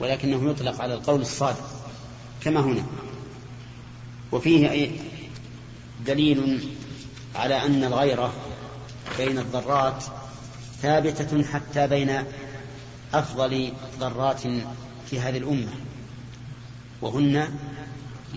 ولكنه 0.00 0.50
يطلق 0.50 0.80
على 0.80 0.94
القول 0.94 1.20
الصادق. 1.20 1.70
كما 2.40 2.60
هنا. 2.60 2.86
وفيه 4.32 4.90
دليل 6.06 6.68
على 7.34 7.66
أن 7.66 7.84
الغيرة 7.84 8.32
بين 9.18 9.38
الضرات 9.38 10.04
ثابتة 10.82 11.44
حتى 11.44 11.86
بين 11.86 12.24
أفضل 13.14 13.72
ضرات 13.98 14.40
في 15.10 15.20
هذه 15.20 15.38
الأمة 15.38 15.72
وهن 17.00 17.58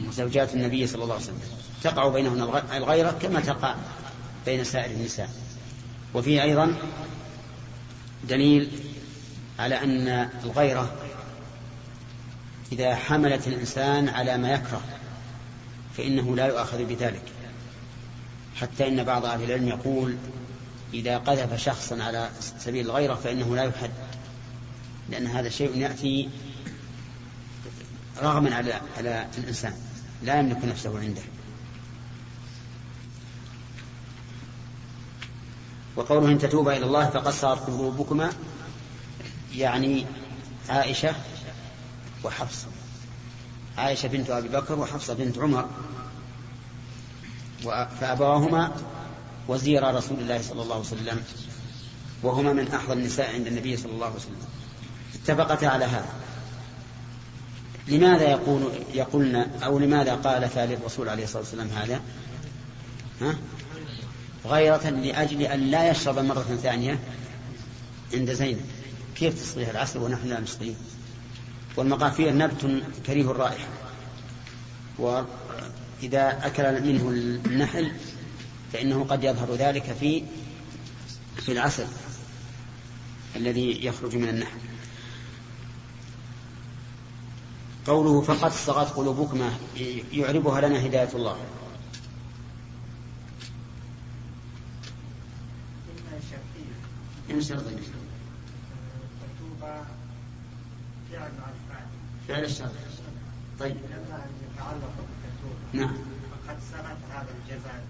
زوجات 0.09 0.53
النبي 0.53 0.87
صلى 0.87 1.03
الله 1.03 1.13
عليه 1.13 1.23
وسلم. 1.23 1.41
تقع 1.83 2.07
بينهن 2.07 2.61
الغيرة 2.73 3.11
كما 3.11 3.39
تقع 3.39 3.75
بين 4.45 4.63
سائر 4.63 4.91
النساء. 4.91 5.29
وفيه 6.13 6.43
أيضا 6.43 6.75
دليل 8.29 8.71
على 9.59 9.83
أن 9.83 10.29
الغيرة 10.43 10.95
إذا 12.71 12.95
حملت 12.95 13.47
الإنسان 13.47 14.09
على 14.09 14.37
ما 14.37 14.53
يكره 14.53 14.81
فإنه 15.97 16.35
لا 16.35 16.45
يؤاخذ 16.45 16.83
بذلك. 16.85 17.23
حتى 18.55 18.87
إن 18.87 19.03
بعض 19.03 19.25
أهل 19.25 19.43
العلم 19.43 19.67
يقول 19.67 20.15
إذا 20.93 21.17
قذف 21.17 21.63
شخصا 21.63 22.03
على 22.03 22.29
سبيل 22.59 22.85
الغيرة 22.85 23.15
فإنه 23.15 23.55
لا 23.55 23.63
يحد. 23.63 23.91
لأن 25.11 25.27
هذا 25.27 25.49
شيء 25.49 25.77
يأتي 25.77 26.29
رغما 28.21 28.55
على 28.55 28.81
على 28.97 29.27
الإنسان. 29.37 29.73
لا 30.23 30.39
يملك 30.39 30.65
نفسه 30.65 30.99
عنده. 30.99 31.21
وقوله 35.95 36.27
إن 36.27 36.37
تتوبا 36.37 36.77
إلى 36.77 36.85
الله 36.85 37.09
فقد 37.09 37.33
صارت 37.33 37.67
قلوبكما 37.67 38.33
يعني 39.55 40.05
عائشة 40.69 41.15
وحفصة. 42.23 42.67
عائشة 43.77 44.07
بنت 44.07 44.29
أبي 44.29 44.47
بكر 44.47 44.79
وحفصة 44.79 45.13
بنت 45.13 45.37
عمر. 45.37 45.69
فأبواهما 47.99 48.71
وزير 49.47 49.95
رسول 49.95 50.19
الله 50.19 50.41
صلى 50.41 50.61
الله 50.61 50.75
عليه 50.75 50.85
وسلم 50.85 51.23
وهما 52.23 52.53
من 52.53 52.67
أحظى 52.67 52.93
النساء 52.93 53.33
عند 53.33 53.47
النبي 53.47 53.77
صلى 53.77 53.91
الله 53.91 54.05
عليه 54.05 54.15
وسلم. 54.15 54.60
اتفقتا 55.23 55.65
على 55.65 55.85
هذا. 55.85 56.09
لماذا 57.87 58.29
يقول 58.29 58.71
يقولن 58.93 59.35
أو 59.63 59.79
لماذا 59.79 60.15
قال 60.15 60.49
للرسول 60.69 61.09
عليه 61.09 61.23
الصلاة 61.23 61.41
والسلام 61.41 61.67
هذا؟ 61.67 62.01
ها؟ 63.21 63.35
غيرة 64.45 64.89
لأجل 64.89 65.41
أن 65.41 65.59
لا 65.59 65.89
يشرب 65.91 66.19
مرة 66.19 66.59
ثانية 66.63 66.99
عند 68.13 68.33
زينب 68.33 68.61
كيف 69.15 69.41
تصغيها 69.41 69.71
العسل 69.71 69.99
ونحن 69.99 70.27
لا 70.27 70.39
نسقيه 70.39 70.73
والمغافير 71.75 72.33
نبت 72.33 72.83
كريه 73.05 73.31
الرائحة. 73.31 73.67
وإذا 74.97 76.39
أكل 76.45 76.81
منه 76.83 77.09
النحل 77.09 77.91
فإنه 78.73 79.03
قد 79.03 79.23
يظهر 79.23 79.55
ذلك 79.55 79.95
في 79.99 80.23
في 81.35 81.51
العسل 81.51 81.87
الذي 83.35 83.85
يخرج 83.85 84.15
من 84.15 84.29
النحل. 84.29 84.57
قوله 87.87 88.21
فقد 88.21 88.51
صغت 88.51 88.93
قلوبكما 88.93 89.53
يعربها 90.13 90.61
لنا 90.61 90.85
هداية 90.85 91.09
الله. 91.15 91.37
إن 97.31 97.41
شرط 97.41 97.63
فعل 102.27 102.43
الشرط. 102.43 102.71
طيب. 103.59 103.77
نعم. 105.73 105.93
فقد 106.47 106.57
سقط 106.71 106.97
هذا 107.11 107.27
الجزاء 107.43 107.83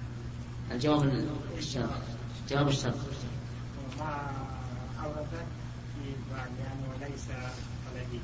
الجواب 0.72 1.28
الشرط. 1.58 1.90
جواب 2.50 2.68
الشرط. 2.68 2.96
وما 3.98 4.32
أورد 5.04 5.28
في 5.96 6.16
لأنه 6.30 7.10
ليس 7.10 7.26
طلبي 7.86 8.20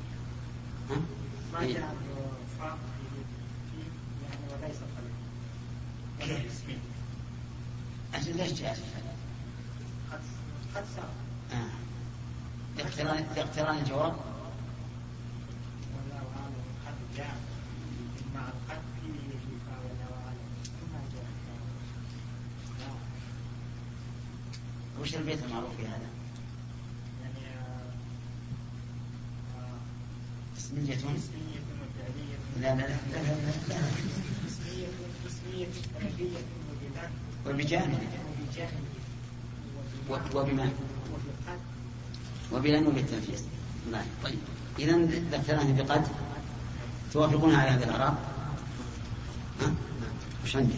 إيه. 1.61 1.93
ولا 4.49 4.67
اسمي 6.47 6.77
أجل 8.13 8.37
ليش 8.37 8.51
جاء 8.53 8.77
قد 10.11 10.19
قد 10.75 10.85
آه. 11.53 11.69
لاقتران 12.77 13.77
الجواب 13.77 14.15
والله 15.93 16.15
أعلم 16.15 16.63
قد 16.87 17.17
جاء 17.17 17.37
مع 18.35 18.41
القد 18.41 18.81
فيه 19.01 19.09
والله 19.67 20.09
أعلم 20.25 20.47
ما 20.93 20.99
جاء 21.13 21.25
لا. 22.79 22.93
وش 25.01 25.15
البيت 25.15 25.43
المعروف 25.43 25.75
في 25.77 25.87
هذا؟ 25.87 26.09
يعني 27.23 27.45
آه، 27.57 27.91
آه، 29.59 29.79
اسمية 30.85 31.59
لا 32.61 32.75
لا 32.75 32.81
لا 32.81 32.87
لا 33.13 33.21
لا, 33.69 33.75
لا. 33.75 33.77
وبجانب 37.47 37.99
وبما 40.35 40.69
وبلن 42.53 42.87
وبالتنفيذ 42.87 43.41
نعم 43.91 44.05
طيب 44.23 44.37
إذا 44.79 44.97
ذكرناه 45.31 45.71
بقد 45.83 46.07
توافقون 47.13 47.55
على 47.55 47.69
هذا 47.69 47.85
الإعراب؟ 47.85 48.17
ها؟ 49.61 49.73
وش 50.43 50.55
عندك؟ 50.55 50.73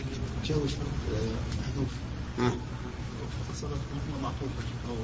محذوف 1.60 1.90
ها؟ 2.40 2.52
معطوفة 4.24 4.64
أو 4.90 4.96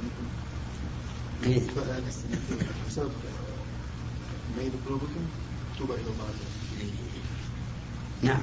إيه. 1.44 1.60
ميل 4.58 4.72
قلوبكم 4.86 5.26
توبة 5.78 5.94
إلى 5.94 6.02
الله 6.02 6.28
نعم. 8.22 8.40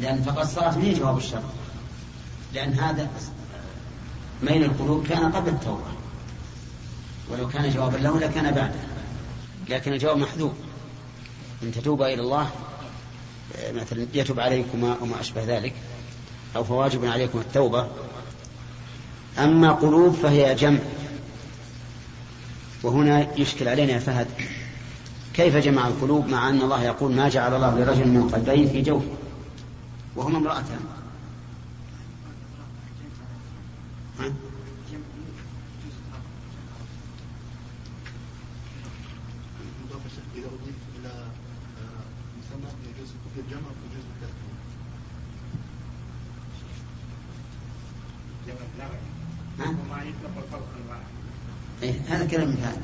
لأن 0.00 0.22
فقد 0.22 0.46
صارت 0.46 0.76
من 0.76 0.94
جواب 0.94 1.18
الشر 1.18 1.42
لأن 2.54 2.72
هذا 2.72 3.10
ميل 4.42 4.64
القلوب 4.64 5.06
كان 5.06 5.32
قبل 5.32 5.48
التوبة. 5.48 5.90
ولو 7.30 7.48
كان 7.48 7.70
جوابا 7.70 7.96
له 7.96 8.20
لكان 8.20 8.54
بعده. 8.54 8.80
لكن 9.68 9.92
الجواب 9.92 10.16
محذوف. 10.16 10.52
إن 11.62 11.72
تتوبا 11.72 12.14
إلى 12.14 12.22
الله 12.22 12.50
مثلا 13.72 14.06
يتوب 14.14 14.40
عليكما 14.40 14.96
وما 15.00 15.20
أشبه 15.20 15.44
ذلك 15.44 15.74
أو 16.56 16.64
فواجب 16.64 17.04
عليكم 17.04 17.38
التوبة. 17.38 17.88
أما 19.38 19.72
قلوب 19.72 20.14
فهي 20.14 20.54
جمع. 20.54 20.78
وهنا 22.82 23.38
يشكل 23.38 23.68
علينا 23.68 23.92
يا 23.92 23.98
فهد 23.98 24.26
كيف 25.34 25.56
جمع 25.56 25.88
القلوب 25.88 26.26
مع 26.28 26.48
أن 26.48 26.62
الله 26.62 26.82
يقول 26.82 27.12
ما 27.12 27.28
جعل 27.28 27.54
الله 27.54 27.78
لرجل 27.78 28.08
من 28.08 28.28
قلبين 28.28 28.68
في 28.68 28.82
جوفه؟ 28.82 29.06
وهما 30.16 30.38
امرأتان 30.38 30.80
ها؟ 34.20 34.32
مضاف 39.84 40.06
الشيخ 40.06 40.24
إذا 40.36 40.46
أضيف 40.46 40.78
إلى 41.00 41.08
آه، 41.08 42.02
مسمى 42.38 42.70
يجوز 42.88 43.08
في 43.34 43.40
الجمع 43.40 43.68
ويجوز 43.68 44.04
التأكيد 44.14 44.56
جواب 48.46 48.68
لا 48.78 48.84
ها؟ 49.64 49.68
وما 49.68 50.02
يطلق 50.02 50.46
فوق 50.50 50.68
الواحد 50.84 51.10
إيه 51.82 52.00
هذا 52.08 52.26
كلام 52.26 52.48
من 52.48 52.56
هذا 52.56 52.82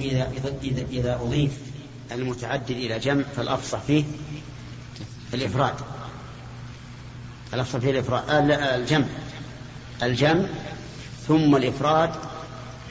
إنه 0.00 0.30
إذا 0.32 0.54
إذا 0.62 0.82
إذا, 0.90 1.14
أضيف 1.14 1.58
المتعدد 2.12 2.70
إلى 2.70 2.98
جمع 2.98 3.22
فالأفصح 3.36 3.78
فيه 3.78 4.04
الإفراد. 5.34 5.74
الأفصح 7.54 7.78
فيه 7.78 7.90
الإفراد. 7.90 8.30
آه 8.30 8.76
الجمع. 8.76 9.06
الجمع 10.02 10.46
ثم 11.28 11.56
الإفراد 11.56 12.10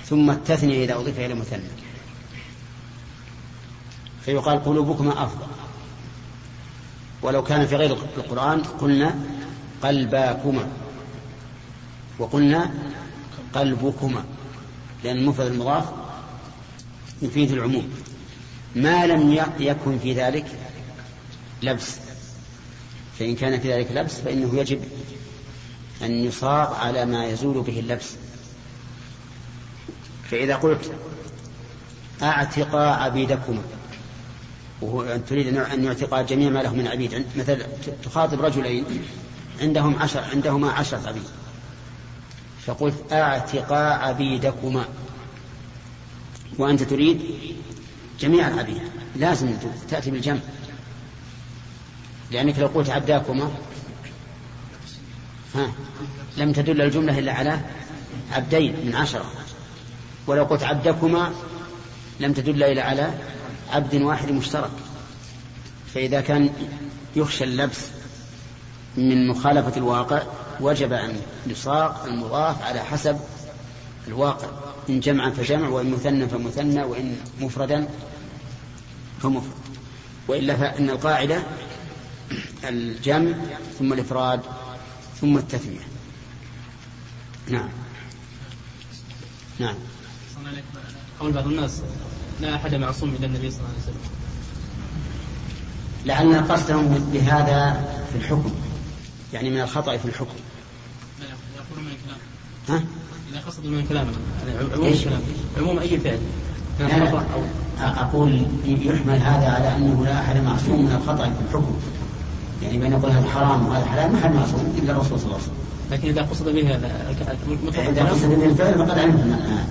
ثم 0.06 0.32
التثنية 0.32 0.86
إذا 0.86 0.96
أضيف 0.96 1.20
إلى 1.20 1.34
مثنى 1.34 1.70
فيقال 4.22 4.64
قلوبكما 4.64 5.24
أفضل. 5.24 5.48
ولو 7.22 7.44
كان 7.44 7.68
في 7.68 7.76
غير 7.76 7.98
القرآن 8.18 8.64
قلنا 8.64 9.16
قلباكما. 9.84 10.68
وقلنا 12.20 12.72
قلبكما. 13.54 14.24
لأن 15.04 15.18
المفرد 15.18 15.46
المضاف 15.46 16.01
يفيد 17.22 17.52
العموم. 17.52 17.90
ما 18.76 19.06
لم 19.08 19.34
يكن 19.60 20.00
في 20.00 20.14
ذلك 20.14 20.46
لبس. 21.64 21.98
فإن 23.20 23.36
كان 23.36 23.60
في 23.60 23.74
ذلك 23.74 23.92
لبس 23.92 24.14
فإنه 24.14 24.60
يجب 24.60 24.82
أن 26.02 26.12
يصاغ 26.12 26.74
على 26.74 27.06
ما 27.06 27.26
يزول 27.26 27.62
به 27.62 27.80
اللبس. 27.80 28.16
فإذا 30.32 30.56
قلت 30.56 30.92
أعتقا 32.24 32.96
عبيدكما 32.96 33.62
وهو 34.82 35.02
أن 35.02 35.26
تريد 35.26 35.58
أن 35.58 35.84
يعتقا 35.84 36.22
جميع 36.22 36.50
ما 36.50 36.60
له 36.60 36.74
من 36.74 36.88
عبيد 36.88 37.26
مثلا 37.36 37.66
تخاطب 38.04 38.42
رجلين 38.42 38.86
عندهم 39.62 39.96
عشر 40.00 40.20
عندهما 40.20 40.72
عشرة 40.72 41.08
عبيد. 41.08 41.24
فقلت 42.66 42.96
أعتقا 43.12 43.94
عبيدكما. 43.94 44.86
وأنت 46.58 46.84
تريد 46.84 47.22
جميع 48.20 48.48
العبيد. 48.48 48.82
لازم 49.16 49.54
تأتي 49.90 50.12
بالجمع. 50.12 50.40
لأنك 52.32 52.60
لو 52.60 52.68
قلت 52.68 52.90
عبداكما 52.90 53.52
ها 55.56 55.72
لم 56.38 56.52
تدل 56.52 56.82
الجملة 56.82 57.20
إلا 57.20 57.34
على 57.34 57.60
عبدين 58.32 58.86
من 58.86 58.96
عشرة. 58.96 59.26
ولو 60.28 60.44
قلت 60.44 60.64
عبدكما 60.64 61.32
لم 62.20 62.34
تدل 62.34 62.64
إلا 62.64 62.84
على 62.84 63.14
عبد 63.72 63.96
واحد 63.96 64.32
مشترك. 64.32 64.72
فإذا 65.94 66.22
كان 66.22 66.50
يخشى 67.16 67.44
اللبس 67.44 67.88
من 68.98 69.28
مخالفة 69.28 69.78
الواقع 69.78 70.22
وجب 70.60 70.94
أن 70.94 71.22
يصاغ 71.48 72.08
المضاف 72.08 72.62
على 72.62 72.80
حسب 72.80 73.20
الواقع. 74.08 74.71
إن 74.90 75.00
جمعا 75.00 75.30
فجمع 75.30 75.68
وإن 75.68 75.92
مثنى 75.92 76.28
فمثنى 76.28 76.84
وإن 76.84 77.18
مفردا 77.40 77.88
فمفرد. 79.22 79.52
وإلا 80.28 80.56
فإن 80.56 80.90
القاعدة 80.90 81.44
الجمع 82.64 83.36
ثم 83.80 83.94
الإفراد 83.94 84.42
ثم 85.22 85.38
التثنية. 85.38 85.88
نعم. 87.50 87.70
نعم. 89.60 89.76
قول 91.20 91.32
بعض 91.32 91.48
الناس 91.48 91.82
لا 92.42 92.56
أحد 92.56 92.76
معصوم 92.76 93.16
إلا 93.16 93.26
النبي 93.26 93.52
صلى 93.52 93.60
الله 93.60 93.70
عليه 93.70 93.84
وسلم. 93.84 94.12
لعل 96.06 96.48
قصدهم 96.54 97.12
بهذا 97.14 97.74
في 98.12 98.18
الحكم 98.18 98.56
يعني 99.34 99.50
من 99.50 99.62
الخطأ 99.62 99.98
في 99.98 100.06
الحكم. 100.06 100.36
لا 101.20 101.26
يقولون 101.58 101.86
من 101.86 101.92
الكلام. 101.92 102.20
ها؟ 102.70 103.01
إذا 103.32 103.40
قصدوا 103.48 103.72
من 103.72 103.86
كلام 103.90 104.08
يعني 104.48 104.60
عموم 104.74 104.94
عموم 105.58 105.80
أي 105.80 106.00
فعل. 106.00 106.20
خطأ 106.80 107.26
أو 107.34 107.42
أقول 107.80 108.46
يحمل 108.66 109.20
هذا 109.20 109.50
على 109.50 109.76
أنه 109.78 110.06
لا 110.06 110.20
أحد 110.20 110.38
معصوم 110.38 110.86
من 110.86 110.92
الخطأ 110.92 111.24
في 111.24 111.42
الحكم. 111.50 111.74
يعني 112.64 112.78
بين 112.78 112.92
يقول 112.92 113.12
هذا 113.12 113.28
حرام 113.28 113.68
وهذا 113.68 113.86
حلال 113.86 114.12
ما 114.12 114.20
حد 114.20 114.36
معصوم 114.36 114.76
إلا 114.84 114.92
الرسول 114.92 115.20
صلى 115.20 115.26
الله 115.26 115.38
عليه 115.38 115.44
وسلم. 115.44 115.56
لكن 115.92 116.08
إذا 116.08 116.22
قصد 116.22 116.50
به 116.50 116.80
مطلق 117.64 117.80
إذا 117.80 118.04
قصد 118.04 118.30
به 118.30 118.46
الفعل 118.46 118.74
فقد 118.74 119.00
علمت 119.00 119.16
ما, 119.16 119.62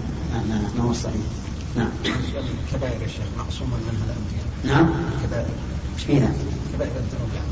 ما, 0.78 0.84
هو 0.84 0.90
الصحيح. 0.90 1.14
نعم. 1.76 1.88
كبائر 2.72 3.02
يا 3.02 3.08
شيخ 3.08 3.24
معصوما 3.38 3.76
منها 3.76 4.04
الأنبياء. 4.04 4.46
نعم. 4.64 4.90
كبائر. 5.26 5.46
إيش 5.94 6.04
فيها؟ 6.04 6.32
كبائر 6.74 6.90
الذنوب 6.96 7.30
يعني 7.34 7.50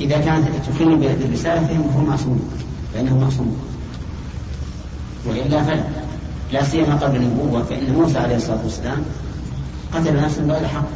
إذا 0.00 0.24
كانت 0.24 0.66
تكلم 0.66 1.00
بالرسالة 1.00 1.66
فهو 1.66 2.04
معصوم 2.04 2.50
فإنه 2.94 3.18
معصوم. 3.18 3.56
وإلا 5.28 5.62
فلا. 5.62 5.84
لا 6.52 6.64
سيما 6.64 6.94
قبل 6.96 7.16
النبوة 7.16 7.62
فإن 7.62 7.92
موسى 7.92 8.18
عليه 8.18 8.36
الصلاة 8.36 8.62
والسلام 8.64 9.04
قتل 9.94 10.22
نفسا 10.22 10.42
بغير 10.42 10.68
حق 10.68 10.88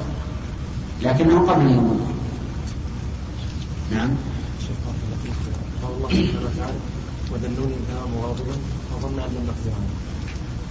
لكنه 1.02 1.50
قبل 1.50 1.66
النبوة. 1.66 2.06
نعم. 3.92 4.10
الله 5.82 6.08
سبحانه 6.08 6.74
مغاضبا 8.16 8.52
فظن 8.90 9.18
أن 9.18 9.30
لم 9.36 9.46
نقدر 9.46 9.72
عليه 9.76 9.94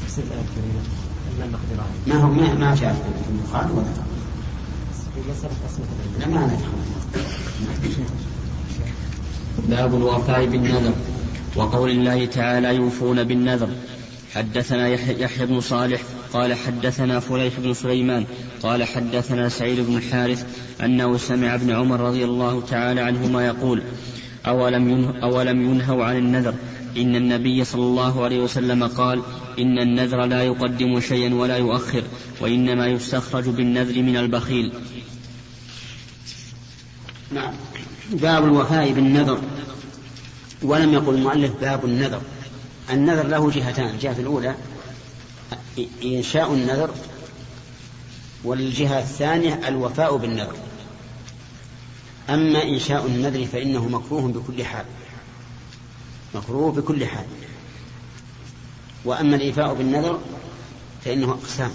تفسير 0.05 0.23
الآية 0.23 0.41
الكريمة 0.41 0.81
أن 1.27 1.33
لم 1.39 1.51
نقدر 1.51 1.83
عليه 1.83 2.19
ما 2.19 2.25
هو 2.25 2.31
ما 2.31 2.53
ما 2.53 2.75
شاف 2.75 2.95
في 2.95 3.31
البخاري 3.31 3.71
ولا 3.71 3.83
في 5.33 5.47
أسمة 5.65 5.85
الأنبياء 5.99 6.29
لا 6.29 6.39
ما 6.39 6.53
نفهم. 6.53 8.05
باب 9.69 9.95
الوفاء 9.95 10.45
بالنذر. 10.45 10.93
وقول 11.55 11.89
الله 11.89 12.25
تعالى 12.25 12.75
يوفون 12.75 13.23
بالنذر 13.23 13.69
حدثنا 14.35 14.87
يحيى 14.87 15.45
بن 15.45 15.61
صالح 15.61 16.01
قال 16.33 16.53
حدثنا 16.53 17.19
فليح 17.19 17.59
بن 17.59 17.73
سليمان 17.73 18.25
قال 18.63 18.83
حدثنا 18.83 19.49
سعيد 19.49 19.79
بن 19.79 19.97
الحارث 19.97 20.45
أنه 20.83 21.17
سمع 21.17 21.55
ابن 21.55 21.71
عمر 21.71 21.99
رضي 21.99 22.25
الله 22.25 22.61
تعالى 22.61 23.01
عنهما 23.01 23.45
يقول 23.47 23.81
أولم, 24.47 24.89
ين 24.89 25.15
أولم 25.23 25.71
ينهوا 25.71 26.05
عن 26.05 26.17
النذر؟ 26.17 26.53
إن 26.97 27.15
النبي 27.15 27.63
صلى 27.63 27.81
الله 27.81 28.23
عليه 28.23 28.39
وسلم 28.39 28.87
قال 28.87 29.21
إن 29.59 29.79
النذر 29.79 30.25
لا 30.25 30.43
يقدم 30.43 30.99
شيئا 30.99 31.35
ولا 31.35 31.57
يؤخر 31.57 32.03
وإنما 32.41 32.87
يستخرج 32.87 33.49
بالنذر 33.49 34.01
من 34.01 34.17
البخيل. 34.17 34.71
نعم. 37.31 37.53
باب 38.11 38.43
الوفاء 38.43 38.91
بالنذر. 38.91 39.41
ولم 40.61 40.93
يقل 40.93 41.13
المؤلف 41.13 41.51
باب 41.61 41.85
النذر. 41.85 42.21
النذر 42.89 43.27
له 43.27 43.51
جهتان 43.51 43.87
الجهة 43.87 44.19
الأولى 44.19 44.55
إنشاء 46.03 46.53
النذر 46.53 46.89
والجهة 48.43 48.99
الثانية 48.99 49.67
الوفاء 49.67 50.17
بالنذر. 50.17 50.55
أما 52.29 52.63
إنشاء 52.63 53.05
النذر 53.05 53.45
فإنه 53.45 53.87
مكروه 53.87 54.21
بكل 54.21 54.65
حال. 54.65 54.85
مكروه 56.35 56.71
بكل 56.71 57.05
حال. 57.05 57.25
وأما 59.05 59.35
الإيفاء 59.35 59.73
بالنذر 59.73 60.19
فإنه 61.05 61.31
أقسام. 61.31 61.71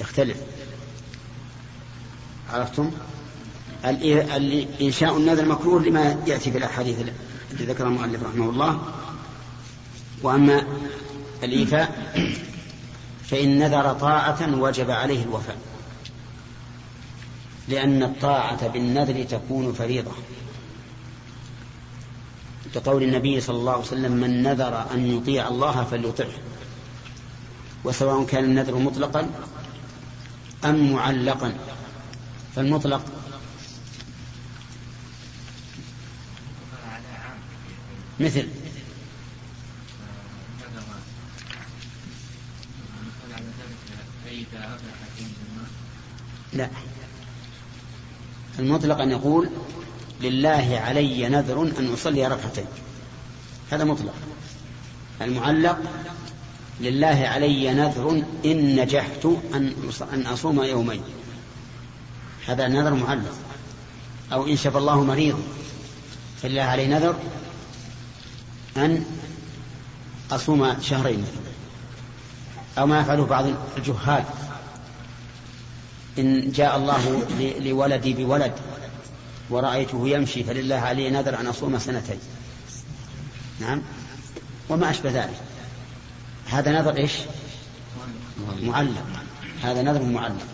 يختلف. 0.00 0.36
عرفتم؟ 2.50 2.90
إنشاء 4.80 5.16
النذر 5.16 5.44
مكروه 5.44 5.82
لما 5.82 6.22
يأتي 6.26 6.50
في 6.50 6.58
الأحاديث. 6.58 6.96
التي 7.52 7.64
ذكرها 7.64 7.88
المؤلف 7.88 8.22
رحمه 8.22 8.50
الله. 8.50 8.80
وأما 10.22 10.66
الإيفاء 11.42 12.12
فإن 13.24 13.58
نذر 13.58 13.92
طاعة 13.92 14.58
وجب 14.58 14.90
عليه 14.90 15.22
الوفاء. 15.22 15.56
لأن 17.68 18.02
الطاعة 18.02 18.68
بالنذر 18.68 19.22
تكون 19.22 19.72
فريضة. 19.72 20.12
كقول 22.74 23.02
النبي 23.02 23.40
صلى 23.40 23.56
الله 23.56 23.72
عليه 23.72 23.82
وسلم 23.82 24.12
من 24.12 24.42
نذر 24.42 24.84
أن 24.94 25.16
يطيع 25.16 25.48
الله 25.48 25.84
فليطعه. 25.84 26.32
وسواء 27.84 28.24
كان 28.24 28.44
النذر 28.44 28.78
مطلقا 28.78 29.30
أم 30.64 30.92
معلقا. 30.92 31.54
فالمطلق 32.56 33.02
مثل. 38.20 38.48
لا. 46.52 46.68
المطلق 48.58 49.00
أن 49.00 49.10
يقول 49.10 49.50
لله 50.20 50.80
علي 50.86 51.28
نذر 51.28 51.62
أن 51.62 51.92
أصلي 51.92 52.26
ركعتين. 52.26 52.64
هذا 53.70 53.84
مطلق. 53.84 54.14
المعلق 55.22 55.78
لله 56.80 57.06
علي 57.06 57.74
نذر 57.74 58.22
إن 58.44 58.80
نجحت 58.80 59.26
أن 60.12 60.26
أصوم 60.26 60.62
يومين. 60.62 61.02
هذا 62.46 62.68
نذر 62.68 62.94
معلق. 62.94 63.34
أو 64.32 64.46
إن 64.46 64.56
شفى 64.56 64.78
الله 64.78 65.04
مريض. 65.04 65.42
فلله 66.42 66.62
علي 66.62 66.86
نذر 66.86 67.16
أن 68.76 69.04
أصوم 70.30 70.80
شهرين 70.80 71.24
أو 72.78 72.86
ما 72.86 73.00
يفعله 73.00 73.26
بعض 73.26 73.44
الجهال. 73.76 74.24
إن 76.18 76.52
جاء 76.52 76.76
الله 76.76 77.22
لولدي 77.60 78.12
بولد 78.12 78.52
ورأيته 79.50 80.08
يمشي 80.08 80.44
فلله 80.44 80.76
علي 80.76 81.10
نذر 81.10 81.40
أن 81.40 81.46
أصوم 81.46 81.78
سنتين. 81.78 82.18
نعم؟ 83.60 83.82
وما 84.68 84.90
أشبه 84.90 85.10
ذلك. 85.10 85.40
هذا 86.46 86.72
نذر 86.72 86.96
إيش؟ 86.96 87.12
معلق 88.62 89.06
هذا 89.62 89.82
نذر 89.82 90.02
معلق 90.02 90.46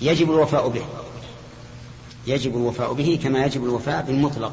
يجب 0.00 0.30
الوفاء 0.30 0.68
به. 0.68 0.86
يجب 2.26 2.56
الوفاء 2.56 2.92
به 2.92 3.20
كما 3.22 3.44
يجب 3.44 3.64
الوفاء 3.64 4.02
بالمطلق. 4.02 4.52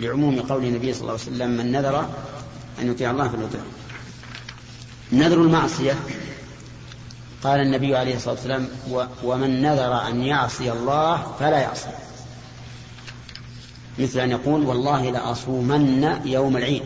لعموم 0.00 0.40
قول 0.40 0.64
النبي 0.64 0.92
صلى 0.92 1.00
الله 1.00 1.12
عليه 1.12 1.22
وسلم 1.22 1.50
من 1.50 1.72
نذر 1.72 2.08
أن 2.80 2.90
يطيع 2.90 3.10
الله 3.10 3.28
فليطيعه. 3.28 3.64
نذر 5.12 5.42
المعصية 5.42 5.94
قال 7.42 7.60
النبي 7.60 7.96
عليه 7.96 8.16
الصلاة 8.16 8.34
والسلام 8.34 8.68
ومن 9.24 9.62
نذر 9.62 10.08
أن 10.08 10.22
يعصي 10.22 10.72
الله 10.72 11.32
فلا 11.40 11.58
يعصي. 11.58 11.88
مثل 13.98 14.20
أن 14.20 14.30
يقول 14.30 14.66
والله 14.66 15.10
لأصومن 15.10 16.20
يوم 16.24 16.56
العيد. 16.56 16.82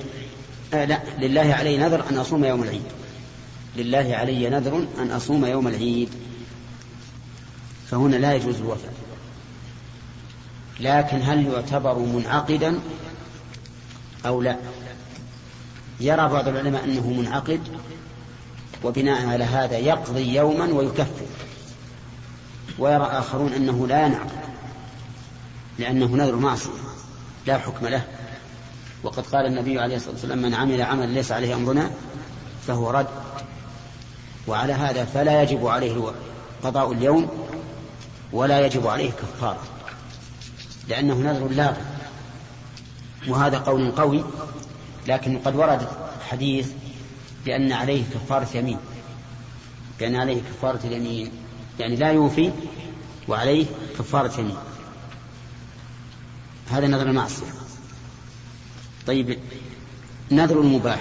آه 0.74 0.84
لا 0.84 1.00
لله 1.18 1.54
علي 1.54 1.76
نذر 1.76 2.04
أن 2.10 2.18
أصوم 2.18 2.44
يوم 2.44 2.62
العيد. 2.62 2.82
لله 3.76 4.14
علي 4.14 4.50
نذر 4.50 4.86
أن 4.98 5.10
أصوم 5.10 5.44
يوم 5.44 5.68
العيد. 5.68 6.08
فهنا 7.90 8.16
لا 8.16 8.34
يجوز 8.34 8.56
الوفاء. 8.56 8.94
لكن 10.80 11.22
هل 11.22 11.46
يعتبر 11.46 11.98
منعقدا؟ 11.98 12.80
أو 14.26 14.42
لا. 14.42 14.56
يرى 16.00 16.28
بعض 16.28 16.48
العلماء 16.48 16.84
أنه 16.84 17.10
منعقد 17.10 17.60
وبناء 18.84 19.26
على 19.26 19.44
هذا 19.44 19.78
يقضي 19.78 20.34
يوما 20.34 20.64
ويكفر. 20.64 21.26
ويرى 22.78 23.04
آخرون 23.04 23.52
أنه 23.52 23.86
لا 23.86 24.06
ينعقد 24.06 24.44
لأنه 25.78 26.06
نذر 26.06 26.36
معصية 26.36 26.70
لا 27.46 27.58
حكم 27.58 27.86
له. 27.86 28.04
وقد 29.02 29.26
قال 29.26 29.46
النبي 29.46 29.80
عليه 29.80 29.96
الصلاة 29.96 30.12
والسلام 30.12 30.42
من 30.42 30.54
عمل 30.54 30.82
عملا 30.82 31.06
ليس 31.06 31.32
عليه 31.32 31.54
أمرنا 31.54 31.90
فهو 32.66 32.90
رد. 32.90 33.06
وعلى 34.46 34.72
هذا 34.72 35.04
فلا 35.04 35.42
يجب 35.42 35.66
عليه 35.66 36.12
قضاء 36.62 36.92
اليوم 36.92 37.28
ولا 38.32 38.66
يجب 38.66 38.86
عليه 38.86 39.10
كفارة 39.10 39.62
لأنه 40.88 41.14
نذر 41.14 41.48
لاغ 41.48 41.74
وهذا 43.28 43.58
قول 43.58 43.90
قوي 43.90 44.24
لكن 45.08 45.38
قد 45.38 45.56
ورد 45.56 45.88
حديث 46.28 46.70
بأن 47.44 47.72
عليه 47.72 48.02
كفارة 48.14 48.48
يمين 48.54 48.78
بأن 50.00 50.16
عليه 50.16 50.42
كفارة 50.42 50.80
اليمين 50.84 51.32
يعني 51.80 51.96
لا 51.96 52.12
يوفي 52.12 52.52
وعليه 53.28 53.66
كفارة 53.98 54.40
يمين. 54.40 54.56
هذا 56.70 56.86
نذر 56.86 57.06
المعصية. 57.06 57.46
طيب 59.06 59.38
نذر 60.30 60.60
المباح. 60.60 61.00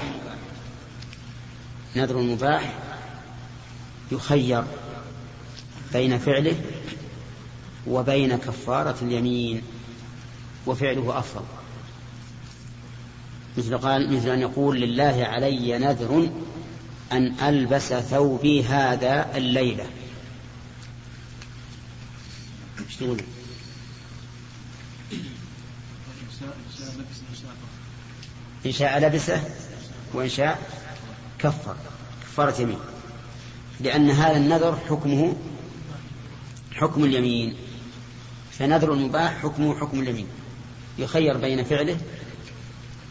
نذر 1.96 2.20
المباح 2.20 2.74
يخير 4.12 4.64
بين 5.94 6.18
فعله 6.18 6.56
وبين 7.88 8.38
كفارة 8.38 8.96
اليمين 9.02 9.62
وفعله 10.66 11.20
أفضل. 11.20 11.62
مثل 13.58 13.78
قال 13.78 14.16
مثل 14.16 14.30
أن 14.30 14.41
يقول 14.41 14.82
لله 14.82 15.26
علي 15.26 15.78
نذر 15.78 16.30
أن 17.12 17.34
ألبس 17.41 17.93
ثوبي 17.93 18.64
هذا 18.64 19.38
الليلة. 19.38 19.86
إيش 22.86 22.95
تقول؟ 22.95 23.22
إن 28.66 28.72
شاء 28.72 28.99
لبسه 28.99 29.43
وإن 30.14 30.30
شاء 30.30 30.72
كفر. 31.39 31.76
كفارة 32.22 32.62
يمين. 32.62 32.80
لأن 33.80 34.10
هذا 34.10 34.38
النذر 34.38 34.80
حكمه 34.89 35.36
حكم 36.72 37.04
اليمين. 37.04 37.56
فنذر 38.51 38.93
المباح 38.93 39.38
حكمه 39.38 39.80
حكم 39.80 39.99
اليمين. 39.99 40.28
يخير 40.97 41.38
بين 41.38 41.64
فعله 41.64 41.97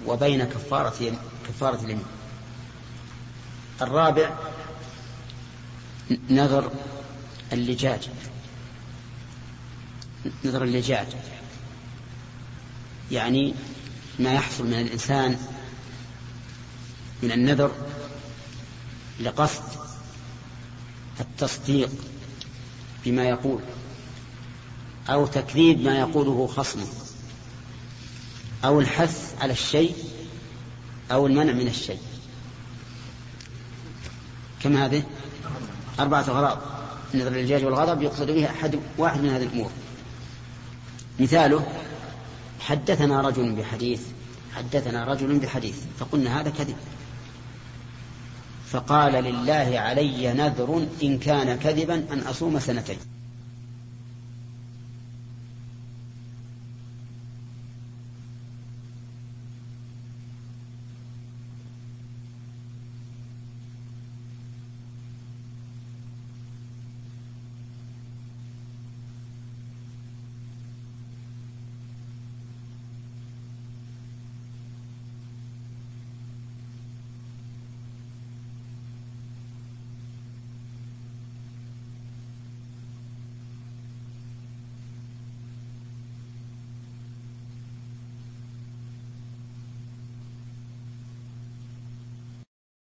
وبين 0.07 0.44
كفارة 0.44 1.18
كفارة 1.48 1.80
اليمين 1.84 2.05
الرابع 3.82 4.30
نذر 6.30 6.72
اللجاج. 7.53 8.09
نذر 10.44 10.64
اللجاج. 10.64 11.07
يعني 13.11 13.55
ما 14.18 14.32
يحصل 14.32 14.66
من 14.66 14.74
الإنسان 14.74 15.38
من 17.22 17.32
النذر 17.32 17.72
لقصد 19.20 19.62
التصديق 21.20 21.90
بما 23.05 23.24
يقول 23.24 23.61
أو 25.09 25.26
تكذيب 25.26 25.80
ما 25.80 25.98
يقوله 25.98 26.46
خصمه 26.46 26.86
أو 28.64 28.80
الحث 28.80 29.32
على 29.43 29.53
الشيء 29.53 29.95
أو 31.12 31.26
المنع 31.26 31.53
من 31.53 31.66
الشيء. 31.66 31.99
كم 34.62 34.76
هذه؟ 34.76 35.03
أربعة 36.01 36.20
أغراض. 36.20 36.59
نذر 37.14 37.32
الإلجاج 37.32 37.64
والغضب 37.64 38.03
يقصد 38.03 38.30
به 38.30 38.51
أحد 38.51 38.78
واحد 38.99 39.20
من 39.20 39.28
هذه 39.28 39.43
الأمور. 39.43 39.70
مثاله 41.20 41.66
حدثنا 42.61 43.20
رجل 43.20 43.53
بحديث 43.53 44.01
حدثنا 44.55 45.05
رجل 45.05 45.38
بحديث 45.38 45.76
فقلنا 45.99 46.40
هذا 46.40 46.51
كذب. 46.51 46.76
فقال 48.70 49.12
لله 49.12 49.80
علي 49.80 50.32
نذر 50.32 50.86
إن 51.03 51.18
كان 51.18 51.59
كذبا 51.59 51.95
أن 51.95 52.18
أصوم 52.18 52.59
سنتين. 52.59 52.99